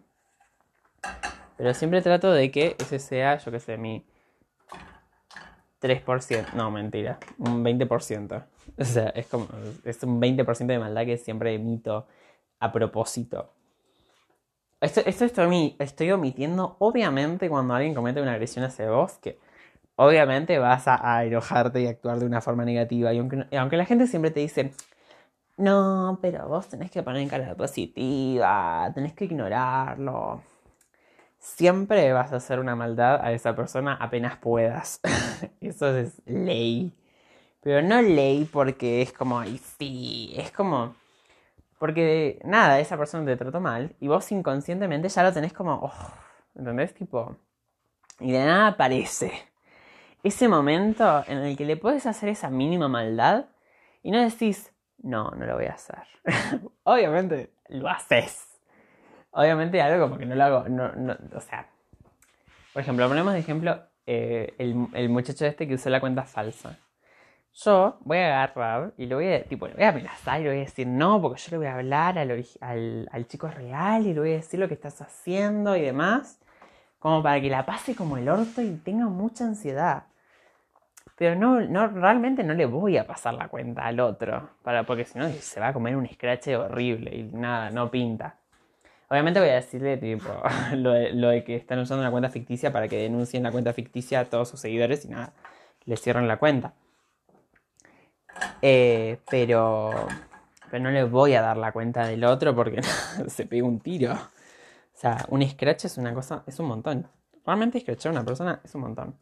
[1.57, 4.05] Pero siempre trato de que ese sea, yo que sé, mi
[5.81, 6.53] 3%.
[6.53, 7.17] No, mentira.
[7.39, 8.45] Un 20%.
[8.77, 9.47] O sea, es como.
[9.83, 12.07] Es un 20% de maldad que siempre emito
[12.59, 13.51] a propósito.
[14.81, 19.37] Esto, esto estoy, estoy omitiendo, obviamente, cuando alguien comete una agresión hacia vos, que
[19.95, 23.13] obviamente vas a, enojarte y actuar de una forma negativa.
[23.13, 24.71] Y aunque, aunque la gente siempre te dice,
[25.57, 30.41] no, pero vos tenés que poner en cara positiva, tenés que ignorarlo.
[31.39, 35.01] Siempre vas a hacer una maldad a esa persona apenas puedas.
[35.61, 36.93] Eso es ley.
[37.61, 40.95] Pero no ley porque es como, ay, sí, es como...
[41.81, 46.13] Porque nada, esa persona te trató mal y vos inconscientemente ya lo tenés como, oh,
[46.53, 46.93] ¿entendés?
[46.93, 47.35] Tipo...
[48.19, 49.31] Y de nada aparece.
[50.21, 53.45] Ese momento en el que le puedes hacer esa mínima maldad
[54.03, 56.03] y no decís, no, no lo voy a hacer.
[56.83, 58.61] Obviamente lo haces.
[59.31, 61.67] Obviamente algo como que no lo hago, no, no, o sea,
[62.73, 66.77] por ejemplo, ponemos de ejemplo eh, el, el, muchacho este que usó la cuenta falsa.
[67.53, 70.49] Yo voy a agarrar y lo voy a, tipo, le voy a amenazar y le
[70.49, 74.19] voy a decir no, porque yo le voy a hablar al chico real y le
[74.19, 76.39] voy a decir lo que estás haciendo y demás,
[76.99, 80.03] como para que la pase como el orto y tenga mucha ansiedad.
[81.17, 85.05] Pero no, no, realmente no le voy a pasar la cuenta al otro, para, porque
[85.05, 88.37] si no se va a comer un scratch horrible y nada, no pinta.
[89.09, 90.29] Obviamente voy a decirle tipo,
[90.75, 93.73] lo, de, lo de que están usando una cuenta ficticia para que denuncien la cuenta
[93.73, 95.33] ficticia a todos sus seguidores y nada,
[95.85, 96.73] le cierran la cuenta.
[98.61, 100.07] Eh, pero,
[100.69, 102.81] pero no le voy a dar la cuenta del otro porque
[103.27, 104.13] se pega un tiro.
[104.13, 107.07] O sea, un scratch es una cosa, es un montón.
[107.45, 109.15] Realmente scratchar a una persona es un montón.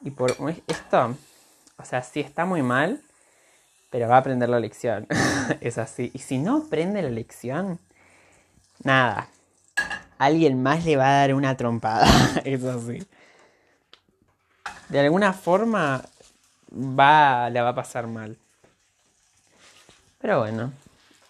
[0.00, 1.16] Y por esto,
[1.76, 3.00] o sea, sí está muy mal,
[3.90, 5.06] pero va a aprender la lección.
[5.60, 6.10] es así.
[6.14, 7.80] Y si no aprende la lección,
[8.82, 9.28] nada.
[10.18, 12.06] Alguien más le va a dar una trompada.
[12.44, 13.06] es así.
[14.88, 16.04] De alguna forma
[16.74, 18.36] va, le va a pasar mal.
[20.20, 20.72] Pero bueno,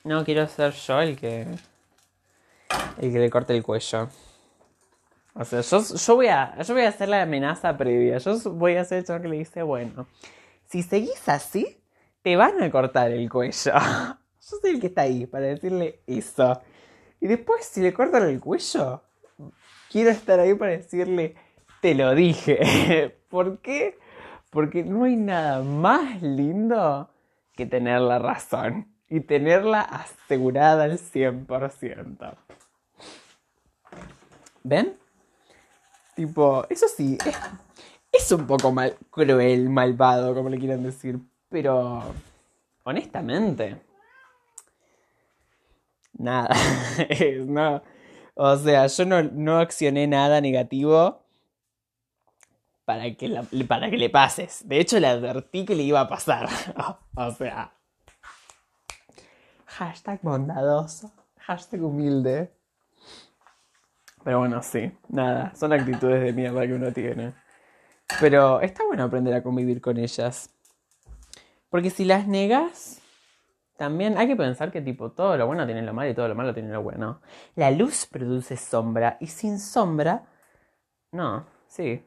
[0.05, 1.47] no quiero ser yo el que
[2.99, 4.09] el que le corte el cuello.
[5.35, 8.19] O sea, yo, voy a, yo voy a hacer la amenaza previa.
[8.19, 10.07] Yo voy a hacer el que le dice, bueno,
[10.69, 11.81] si seguís así,
[12.23, 13.73] te van a cortar el cuello.
[14.51, 16.61] Yo soy el que está ahí para decirle eso.
[17.21, 19.03] Y después, si le cortan el cuello,
[19.91, 21.35] quiero estar ahí para decirle,
[21.81, 23.17] te lo dije.
[23.31, 23.99] ¿Por qué?
[24.55, 27.11] Porque no hay nada más lindo
[27.57, 32.37] que tener la razón y tenerla asegurada al 100%.
[34.63, 34.97] ¿Ven?
[36.15, 37.19] Tipo, eso sí,
[38.13, 41.19] es, un poco mal, cruel, malvado, como le quieran decir.
[41.49, 42.05] Pero,
[42.85, 43.83] honestamente,
[46.13, 46.55] nada.
[47.45, 47.83] no,
[48.35, 51.24] o sea, yo no, no accioné nada negativo
[52.85, 54.67] para que, para que le pases.
[54.67, 56.49] De hecho, le advertí que le iba a pasar.
[57.17, 57.73] o sea,
[59.67, 62.53] hashtag bondadoso, hashtag humilde.
[64.23, 67.35] Pero bueno, sí, nada, son actitudes de mierda que uno tiene.
[68.21, 70.51] Pero está bueno aprender a convivir con ellas.
[71.69, 73.03] Porque si las negas,
[73.77, 76.35] también hay que pensar que tipo todo lo bueno tiene lo malo y todo lo
[76.35, 77.21] malo tiene lo bueno.
[77.57, 80.27] La luz produce sombra y sin sombra,
[81.13, 82.03] no, sí.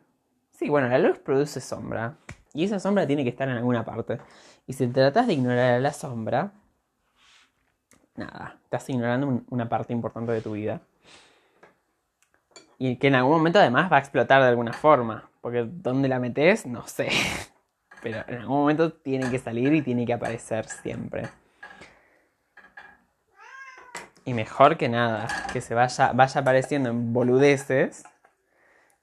[0.58, 2.17] Sí, bueno, la luz produce sombra.
[2.52, 4.17] Y esa sombra tiene que estar en alguna parte.
[4.65, 6.52] Y si tratas de ignorar la sombra,
[8.15, 10.82] nada, estás ignorando una parte importante de tu vida.
[12.80, 15.30] Y que en algún momento además va a explotar de alguna forma.
[15.41, 17.10] Porque donde la metes, no sé.
[18.02, 21.30] Pero en algún momento tiene que salir y tiene que aparecer siempre.
[24.26, 28.04] Y mejor que nada, que se vaya, vaya apareciendo en boludeces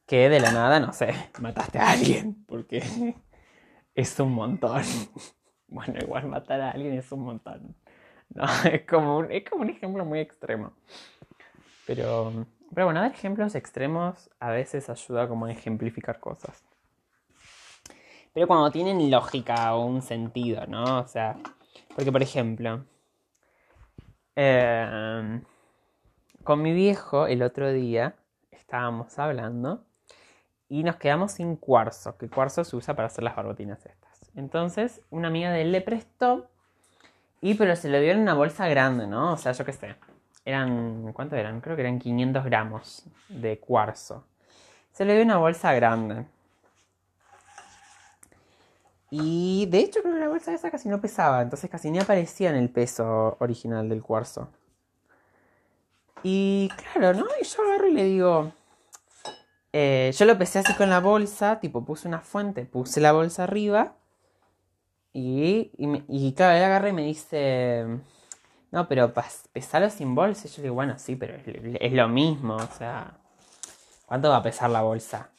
[0.07, 2.45] que de la nada, no sé, mataste a alguien.
[2.47, 2.83] Porque
[3.95, 4.83] es un montón.
[5.67, 7.75] Bueno, igual matar a alguien es un montón.
[8.29, 10.73] No, es como es como un ejemplo muy extremo.
[11.85, 16.65] Pero pero bueno, dar ejemplos extremos a veces ayuda como a ejemplificar cosas.
[18.33, 21.01] Pero cuando tienen lógica o un sentido, ¿no?
[21.01, 21.37] O sea,
[21.95, 22.85] porque por ejemplo,
[24.35, 25.45] em,
[26.43, 28.17] con mi viejo el otro día
[28.51, 29.85] estábamos hablando
[30.75, 34.29] y nos quedamos sin cuarzo, que cuarzo se usa para hacer las barbotinas estas.
[34.35, 36.49] Entonces, una amiga de él le prestó
[37.41, 39.35] y pero se lo dio en una bolsa grande, ¿no?
[39.35, 39.95] O sea, yo qué sé,
[40.45, 41.61] eran, ¿cuánto eran?
[41.61, 44.27] Creo que eran 500 gramos de cuarzo.
[44.91, 46.27] Se le dio una bolsa grande.
[49.11, 52.51] Y de hecho creo que la bolsa esa casi no pesaba, entonces casi ni aparecía
[52.51, 54.49] en el peso original del cuarzo.
[56.25, 57.27] Y claro, ¿no?
[57.41, 58.53] Y yo agarro y le digo,
[59.77, 63.43] eh, yo lo pesé así con la bolsa, tipo puse una fuente, puse la bolsa
[63.43, 63.97] arriba
[65.13, 67.85] y, y, y claro, él agarra y me dice,
[68.71, 69.13] no, pero
[69.53, 70.47] pesarlo sin bolsa.
[70.47, 72.55] Y yo digo, bueno, sí, pero es, lo mismo.
[72.55, 73.19] O sea,
[74.07, 75.31] ¿cuánto va a pesar la bolsa?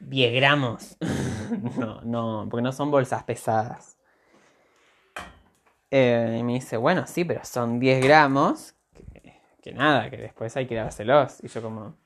[0.00, 0.96] 10 gramos.
[1.78, 3.98] no, no, porque no son bolsas pesadas.
[5.90, 8.74] Eh, y me dice, bueno, sí, pero son 10 gramos.
[8.94, 11.42] Que, que, nada, que después hay que dárselos.
[11.42, 11.96] Y yo como,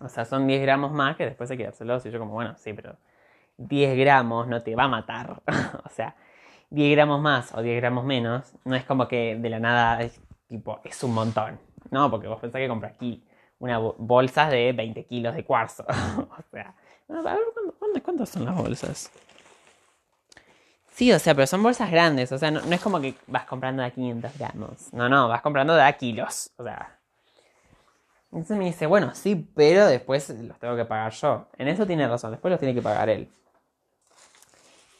[0.00, 2.04] o sea, son 10 gramos más que después hay que dárselos.
[2.06, 2.96] Y yo como, bueno, sí, pero
[3.58, 5.42] 10 gramos no te va a matar.
[5.84, 6.16] o sea,
[6.70, 10.20] 10 gramos más o 10 gramos menos, no es como que de la nada es
[10.48, 11.58] tipo, es un montón.
[11.90, 13.24] No, porque vos pensás que compras aquí
[13.58, 15.84] una bolsa de 20 kilos de cuarzo.
[15.88, 16.74] o sea,
[17.08, 19.10] a ¿cuántas son las bolsas?
[20.92, 22.30] Sí, o sea, pero son bolsas grandes.
[22.32, 24.92] O sea, no, es como que vas comprando de 500 gramos.
[24.92, 26.52] No, no, vas comprando de a kilos.
[26.56, 26.99] O sea.
[28.32, 31.48] Entonces me dice, bueno, sí, pero después los tengo que pagar yo.
[31.58, 33.28] En eso tiene razón, después los tiene que pagar él.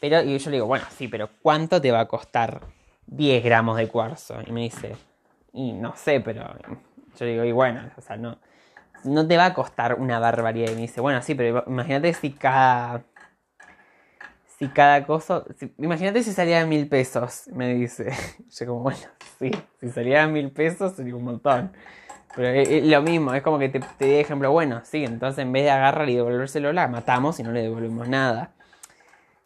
[0.01, 2.61] Pero y yo le digo, bueno, sí, pero ¿cuánto te va a costar
[3.05, 4.35] 10 gramos de cuarzo?
[4.45, 4.95] Y me dice,
[5.53, 6.55] y no sé, pero
[7.17, 8.37] yo digo, y bueno, o sea, no,
[9.03, 10.71] no te va a costar una barbaridad.
[10.71, 13.03] Y me dice, bueno, sí, pero imagínate si cada,
[14.57, 15.43] si cada cosa,
[15.77, 18.11] imagínate si salía de mil pesos, me dice.
[18.49, 18.99] Yo como, bueno,
[19.39, 21.71] sí, si salía de mil pesos sería un montón.
[22.35, 25.51] Pero es, lo mismo, es como que te, te di ejemplo, bueno, sí, entonces en
[25.51, 28.51] vez de agarrar y devolvérselo, la matamos y no le devolvemos nada.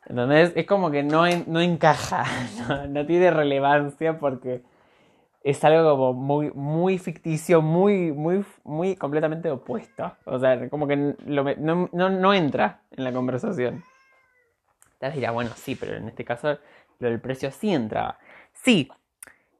[0.07, 2.25] Entonces es como que no, no encaja,
[2.89, 4.61] no, tiene relevancia porque
[5.43, 10.15] es algo como muy, muy ficticio, muy, muy, muy completamente opuesto.
[10.25, 13.83] O sea, como que no, no, entra en la conversación.
[14.99, 16.57] Te dirá, bueno, sí, pero en este caso
[16.99, 18.17] lo del precio sí entraba.
[18.53, 18.89] Sí,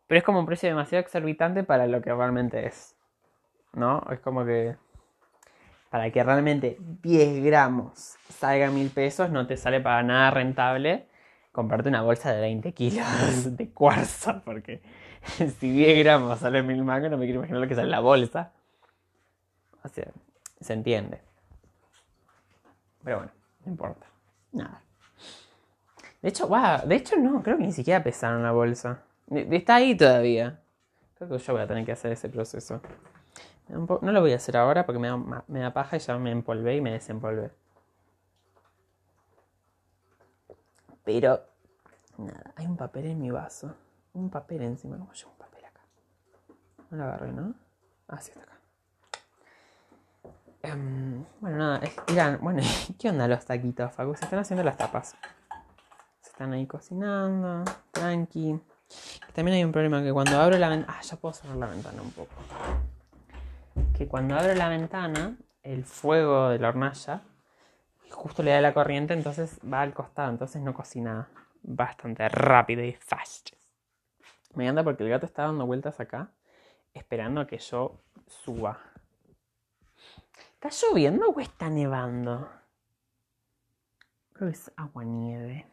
[0.08, 2.95] pero es como un precio demasiado exorbitante para lo que realmente es.
[3.76, 4.02] ¿No?
[4.12, 4.76] Es como que
[5.90, 11.08] para que realmente 10 gramos salga mil pesos, no te sale para nada rentable
[11.52, 14.82] comprarte una bolsa de 20 kilos de cuarzo, porque
[15.60, 18.52] si 10 gramos sale mil mangos, no me quiero imaginar lo que sale la bolsa.
[19.84, 20.12] O sea,
[20.60, 21.22] se entiende.
[23.04, 23.32] Pero bueno,
[23.64, 24.08] no importa.
[24.52, 24.82] Nada.
[26.22, 29.04] De hecho, wow, de hecho no, creo que ni siquiera pesaron la bolsa.
[29.30, 30.60] Está ahí todavía.
[31.18, 32.82] Creo que yo voy a tener que hacer ese proceso.
[33.68, 36.82] No lo voy a hacer ahora porque me da, paja y ya me empolvé y
[36.82, 37.52] me desempolvé.
[41.04, 41.42] Pero,
[42.18, 43.76] nada, hay un papel en mi vaso.
[44.14, 44.98] Un papel encima.
[44.98, 45.82] ¿Cómo llevo un papel acá?
[46.90, 47.54] No lo agarré, ¿no?
[48.08, 48.60] Ah, sí, está acá.
[50.62, 52.62] Em, bueno, nada, es, bueno,
[53.00, 54.16] ¿qué onda los taquitos, Facu?
[54.16, 55.16] Se están haciendo las tapas.
[56.22, 58.60] Se están ahí cocinando, tranqui.
[59.34, 60.96] También hay un problema que cuando abro la ventana...
[60.98, 62.34] Ah, ya puedo cerrar la ventana un poco
[63.98, 67.24] que cuando abro la ventana, el fuego de la hornalla
[68.10, 71.30] justo le da la corriente, entonces va al costado, entonces no cocina
[71.64, 73.52] bastante rápido y fast.
[74.54, 76.32] Me encanta porque el gato está dando vueltas acá,
[76.94, 78.80] esperando a que yo suba.
[80.54, 82.50] ¿Está lloviendo o está nevando?
[84.34, 85.68] Creo que es agua nieve.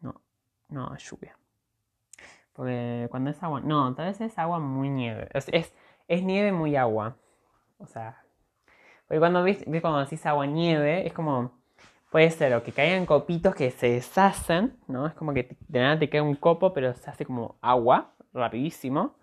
[0.00, 0.20] No,
[0.68, 1.37] no, lluvia.
[2.58, 3.60] Porque cuando es agua.
[3.60, 5.28] No, tal vez es agua muy nieve.
[5.32, 5.46] Es,
[6.08, 7.14] es, nieve muy agua.
[7.78, 8.20] O sea.
[9.06, 11.52] Porque cuando ves, cuando decís agua nieve, es como.
[12.10, 15.06] Puede ser o que caigan copitos que se deshacen, ¿no?
[15.06, 19.14] Es como que de nada te cae un copo, pero se hace como agua, rapidísimo.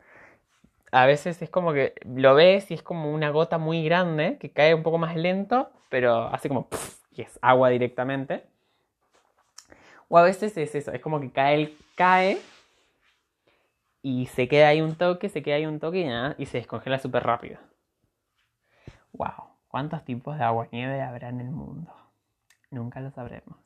[0.93, 4.49] A veces es como que lo ves y es como una gota muy grande que
[4.49, 6.69] cae un poco más lento, pero hace como.
[7.11, 8.45] y es agua directamente.
[10.07, 12.39] O a veces es eso, es como que cae, cae
[14.05, 16.59] y se queda ahí un toque, se queda ahí un toque y nada, y se
[16.59, 17.57] descongela súper rápido.
[19.13, 19.49] ¡Wow!
[19.67, 21.91] ¿Cuántos tipos de agua nieve habrá en el mundo?
[22.69, 23.57] Nunca lo sabremos.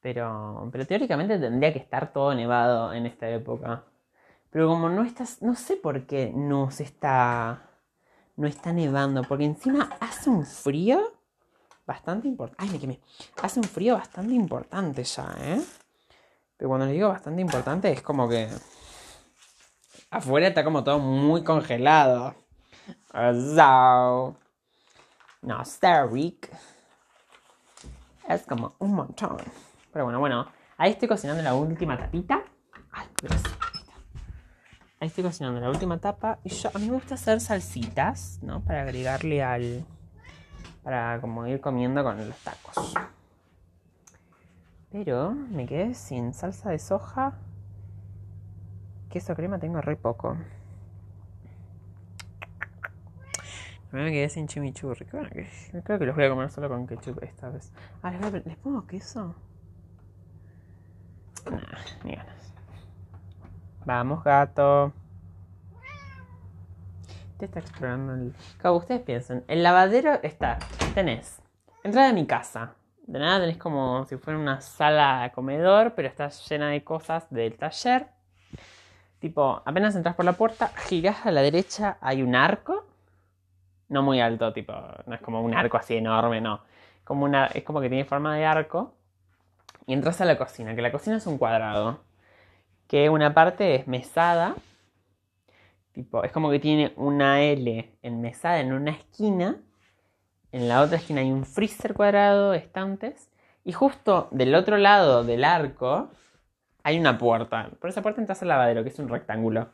[0.00, 3.82] Pero, pero teóricamente tendría que estar todo nevado en esta época.
[4.50, 7.68] Pero como no estás, no sé por qué no se está,
[8.36, 11.00] no está nevando, porque encima hace un frío
[11.84, 12.62] bastante importante.
[12.62, 13.00] Ay, me quemé.
[13.42, 15.60] Hace un frío bastante importante ya, ¿eh?
[16.62, 18.48] Pero cuando les digo bastante importante es como que
[20.12, 22.36] afuera está como todo muy congelado.
[25.42, 26.48] No sé, Rick.
[28.28, 29.38] Es como un montón.
[29.92, 30.46] Pero bueno, bueno.
[30.76, 32.44] Ahí estoy cocinando la última tapita.
[32.92, 33.54] Ay, gracias.
[35.00, 36.38] Ahí estoy cocinando la última tapa.
[36.44, 38.62] Y yo, a mí me gusta hacer salsitas, ¿no?
[38.62, 39.84] Para agregarle al...
[40.84, 42.94] Para como ir comiendo con los tacos.
[44.92, 47.32] Pero me quedé sin salsa de soja.
[49.08, 50.36] Queso crema tengo re poco.
[53.90, 55.06] Me quedé sin chimichurri.
[55.84, 57.72] Creo que los voy a comer solo con ketchup esta vez.
[58.02, 59.34] Ah, ¿les, pongo queso?
[61.50, 61.60] Nah,
[62.04, 62.54] ni ganas.
[63.86, 64.92] Vamos, gato.
[67.38, 68.34] Te está explorando el.
[68.60, 70.58] Como ustedes piensan, el lavadero está.
[70.94, 71.40] Tenés.
[71.82, 72.76] Entrada de mi casa.
[73.02, 77.56] De nada tenés como si fuera una sala comedor, pero está llena de cosas del
[77.56, 78.06] taller.
[79.18, 82.84] Tipo, apenas entras por la puerta, girás a la derecha, hay un arco.
[83.88, 84.72] No muy alto, tipo,
[85.06, 86.60] no es como un arco así enorme, no.
[87.04, 88.94] Como una, es como que tiene forma de arco.
[89.86, 92.00] Y entras a la cocina, que la cocina es un cuadrado.
[92.86, 94.54] Que una parte es mesada.
[95.92, 99.60] Tipo, es como que tiene una L enmesada en una esquina.
[100.52, 103.30] En la otra esquina hay un freezer cuadrado, estantes.
[103.64, 106.10] Y justo del otro lado del arco
[106.82, 107.70] hay una puerta.
[107.80, 109.70] Por esa puerta entras al lavadero, que es un rectángulo.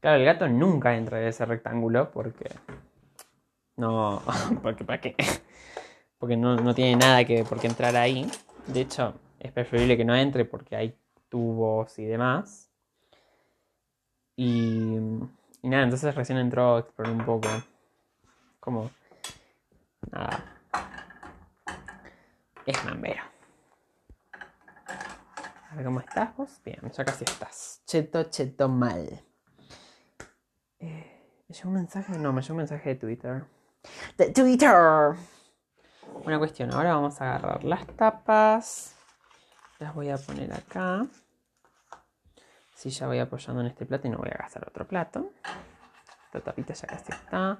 [0.00, 2.50] Claro, el gato nunca entra en ese rectángulo porque.
[3.76, 4.22] No.
[4.62, 5.14] Porque para qué.
[6.18, 8.26] Porque no, tiene nada que por qué entrar ahí.
[8.66, 10.96] De hecho, es preferible que no entre porque hay
[11.28, 12.70] tubos y demás.
[14.34, 14.96] Y,
[15.62, 17.48] y nada, entonces recién entró a explorar un poco.
[18.58, 18.90] Como.
[20.10, 20.44] Nada.
[22.64, 23.22] Es mambero.
[25.70, 26.60] A ver cómo estás vos.
[26.64, 27.82] Bien, ya casi estás.
[27.86, 29.22] Cheto, cheto mal.
[30.78, 32.18] Eh, ¿Me llegó un mensaje?
[32.18, 33.44] No, me llegó un mensaje de Twitter.
[34.16, 35.16] ¡De Twitter!
[36.24, 38.96] Una cuestión, ahora vamos a agarrar las tapas.
[39.78, 41.06] Las voy a poner acá.
[42.74, 45.30] Si ya voy apoyando en este plato y no voy a gastar otro plato.
[46.26, 47.58] Esta tapita ya casi está.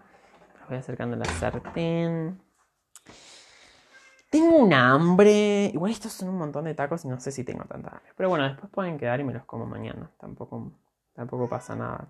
[0.68, 2.40] Voy acercando la sartén.
[4.30, 5.66] Tengo un hambre.
[5.72, 8.12] Igual estos son un montón de tacos y no sé si tengo tanta hambre.
[8.16, 10.10] Pero bueno, después pueden quedar y me los como mañana.
[10.18, 10.72] Tampoco,
[11.14, 12.08] tampoco pasa nada.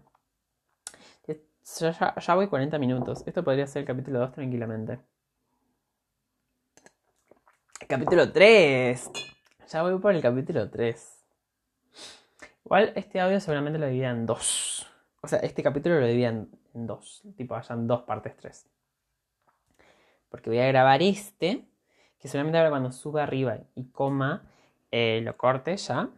[1.66, 3.24] Ya, voy 40 minutos.
[3.26, 5.00] Esto podría ser el capítulo 2 tranquilamente.
[7.88, 9.10] Capítulo 3.
[9.68, 11.24] Ya voy por el capítulo 3.
[12.64, 14.86] Igual este audio seguramente lo dividía en dos.
[15.22, 16.50] O sea, este capítulo lo dividía en
[16.84, 17.22] dos.
[17.36, 18.66] Tipo, hayan dos partes 3.
[20.28, 21.64] Porque voy a grabar este.
[22.18, 24.42] Que seguramente ahora cuando suba arriba y coma,
[24.90, 26.10] eh, lo corte ya.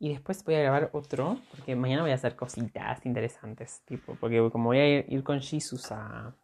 [0.00, 1.38] Y después voy a grabar otro.
[1.52, 3.82] Porque mañana voy a hacer cositas interesantes.
[3.86, 6.34] Tipo, porque como voy a ir, ir con Jesus a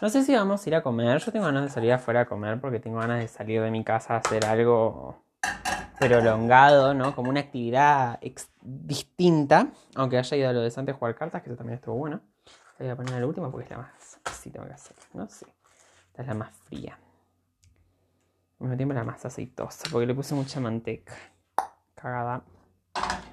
[0.00, 1.18] no sé si vamos a ir a comer.
[1.18, 3.82] Yo tengo ganas de salir afuera a comer porque tengo ganas de salir de mi
[3.82, 5.20] casa a hacer algo
[5.98, 7.14] prolongado, ¿no?
[7.14, 8.20] Como una actividad
[8.62, 9.68] distinta.
[9.94, 12.20] Aunque haya ido a lo de Santos a jugar cartas, que eso también estuvo bueno.
[12.78, 14.20] Voy a poner la última porque es la más.
[14.32, 15.28] Sí, tengo que hacer, ¿no?
[15.28, 15.46] Sí.
[16.10, 16.98] Esta es la más fría.
[18.60, 21.14] Al mismo tiempo la más aceitosa porque le puse mucha manteca.
[21.94, 22.42] Cagada.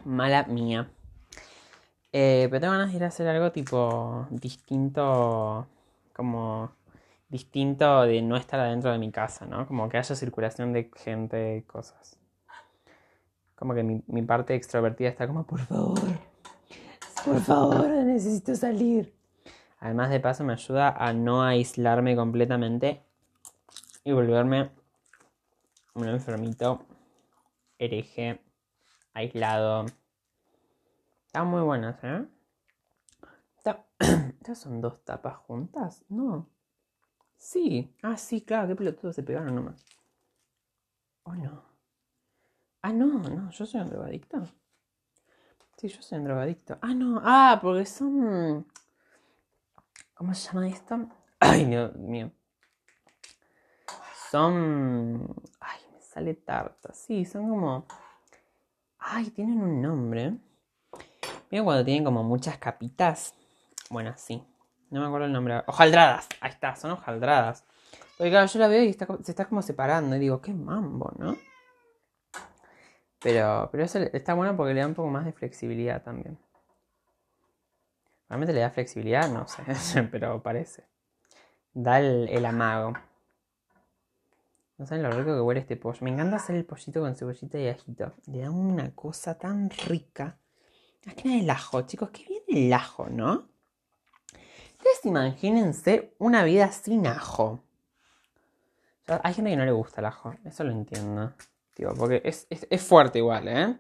[0.04, 0.90] Mala mía.
[2.12, 5.68] Eh, pero tengo ganas de ir a hacer algo tipo distinto
[6.14, 6.72] como
[7.28, 9.68] distinto de no estar adentro de mi casa, ¿no?
[9.68, 12.18] Como que haya circulación de gente cosas.
[13.56, 16.00] Como que mi, mi parte extrovertida está como, por favor,
[17.26, 19.14] por favor, necesito salir.
[19.80, 23.04] Además de paso me ayuda a no aislarme completamente
[24.04, 24.72] y volverme
[25.96, 26.86] un enfermito,
[27.80, 28.42] hereje,
[29.14, 29.86] aislado.
[31.26, 32.26] Están muy buenas, ¿eh?
[33.58, 33.78] ¿Estas
[34.60, 36.06] son dos tapas juntas?
[36.10, 36.48] No.
[37.38, 37.92] Sí.
[38.04, 39.84] Ah, sí, claro, qué pelotudos se pegaron nomás.
[41.24, 41.65] ¿O no?
[42.86, 44.48] Ah, no, no, yo soy un drogadicto.
[45.76, 46.78] Sí, yo soy un drogadicto.
[46.84, 47.20] Ah, no.
[47.24, 48.68] Ah, porque son.
[50.14, 51.10] ¿Cómo se llama esto?
[51.40, 52.32] Ay, Dios mío.
[54.30, 55.36] Son.
[55.60, 56.94] Ay, me sale tarta.
[56.94, 57.88] Sí, son como.
[59.00, 60.38] Ay, tienen un nombre.
[61.50, 63.34] Mira cuando tienen como muchas capitas.
[63.90, 64.44] Bueno, sí.
[64.92, 65.64] No me acuerdo el nombre.
[65.66, 66.30] Hojaldradas.
[66.40, 67.64] Ahí está, son hojaldradas.
[68.16, 70.16] Porque claro, yo la veo y se está como separando.
[70.16, 71.36] Y digo, qué mambo, ¿no?
[73.26, 76.38] Pero, pero eso está bueno porque le da un poco más de flexibilidad también.
[78.30, 79.64] Realmente le da flexibilidad, no sé,
[80.12, 80.84] pero parece.
[81.74, 82.94] Da el, amago.
[84.78, 85.98] No saben lo rico que huele este pollo.
[86.02, 88.14] Me encanta hacer el pollito con cebollita y ajito.
[88.28, 90.38] Le da una cosa tan rica.
[91.04, 92.12] Es que el ajo, chicos.
[92.12, 93.50] Qué bien el ajo, ¿no?
[94.78, 97.64] Ustedes imagínense una vida sin ajo.
[99.08, 101.34] hay gente que no le gusta el ajo, eso lo entiendo.
[101.98, 102.48] Porque es,
[102.84, 103.78] fuerte igual, ¿eh?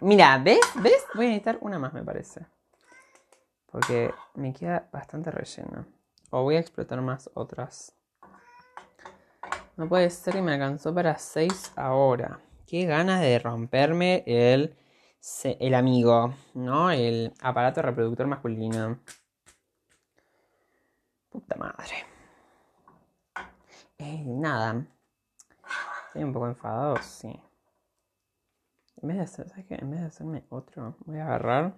[0.00, 0.60] Mira, ¿ves?
[0.76, 1.06] ¿Ves?
[1.14, 2.46] Voy a necesitar una más, me parece.
[3.70, 5.86] Porque me queda bastante relleno.
[6.30, 7.94] O voy a explotar más otras.
[9.76, 12.40] No puede ser que me alcanzó para 6 ahora.
[12.66, 14.76] Qué ganas de romperme el,
[15.44, 16.90] el amigo, ¿no?
[16.90, 19.00] El aparato reproductor masculino.
[21.30, 22.06] Puta madre.
[23.98, 24.86] Eh, nada.
[26.10, 27.40] Estoy un poco enfadado, sí.
[29.00, 31.76] En vez de hacerme otro, voy a agarrar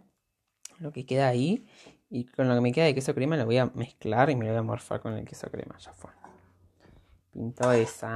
[0.78, 1.68] lo que queda ahí
[2.08, 4.46] y con lo que me queda de queso crema lo voy a mezclar y me
[4.46, 5.76] lo voy a morfar con el queso crema.
[5.76, 6.10] Ya fue.
[7.30, 8.14] Pinto esa.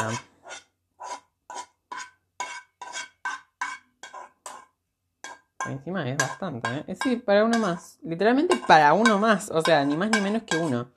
[5.67, 6.85] Encima es bastante, ¿eh?
[6.87, 7.99] Es decir, para uno más.
[8.03, 9.51] Literalmente para uno más.
[9.51, 10.91] O sea, ni más ni menos que uno.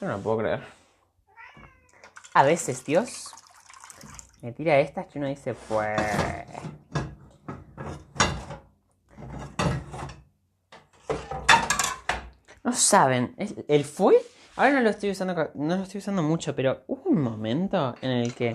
[0.00, 0.62] Yo no lo puedo creer.
[2.32, 3.30] A veces, Dios
[4.42, 6.00] me tira estas que uno dice, pues...
[12.64, 13.34] No saben,
[13.68, 14.16] el fue,
[14.56, 18.10] ahora no lo estoy usando, no lo estoy usando mucho, pero hubo un momento en
[18.10, 18.54] el que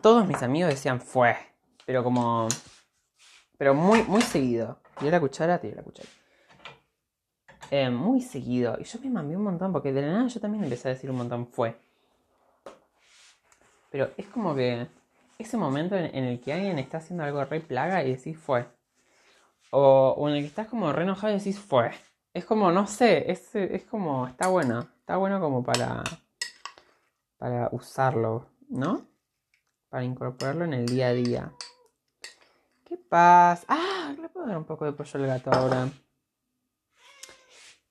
[0.00, 1.36] todos mis amigos decían fue,
[1.86, 2.48] pero como,
[3.58, 4.80] pero muy, muy seguido.
[4.98, 6.08] Tiré la cuchara, tiré la cuchara.
[7.70, 8.76] Eh, muy seguido.
[8.78, 11.10] Y yo me mamé un montón, porque de la nada yo también empecé a decir
[11.10, 11.76] un montón fue.
[13.94, 14.88] Pero es como que
[15.38, 18.66] ese momento en, el que alguien está haciendo algo re plaga y decís fue.
[19.70, 21.92] O, o en el que estás como re enojado y decís fue.
[22.32, 24.80] Es como, no sé, es, es como, está bueno.
[24.98, 26.02] Está bueno como para,
[27.38, 29.06] para usarlo, ¿no?
[29.90, 31.52] Para incorporarlo en el día a día.
[32.84, 33.64] ¿Qué pasa?
[33.68, 35.88] Ah, le puedo dar un poco de pollo al gato ahora.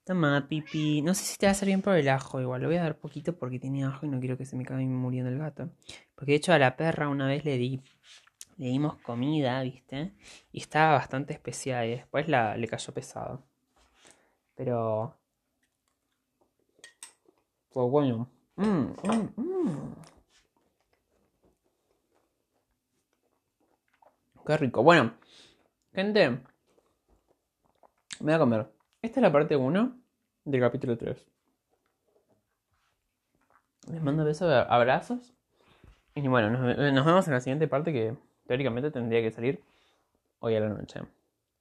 [0.05, 1.01] Toma, pipi.
[1.01, 2.41] No sé si te va a hacer bien por el ajo.
[2.41, 4.63] Igual lo voy a dar poquito porque tiene ajo y no quiero que se me
[4.63, 5.69] acabe muriendo el gato.
[6.15, 7.81] Porque de hecho a la perra una vez le di.
[8.57, 10.13] Le dimos comida, ¿viste?
[10.51, 11.87] Y estaba bastante especial.
[11.87, 13.43] Y después la, le cayó pesado.
[14.55, 15.17] Pero.
[17.71, 18.29] Pues bueno.
[18.55, 19.95] Mmm, mmm, mmm.
[24.45, 24.83] Qué rico.
[24.83, 25.13] Bueno,
[25.93, 26.29] gente.
[26.29, 26.41] Me
[28.19, 28.72] voy a comer.
[29.03, 29.97] Esta es la parte 1
[30.45, 31.27] del capítulo 3.
[33.91, 35.33] Les mando besos, abrazos.
[36.15, 38.15] Y bueno, nos, nos vemos en la siguiente parte que
[38.47, 39.61] teóricamente tendría que salir
[40.39, 41.01] hoy a la noche.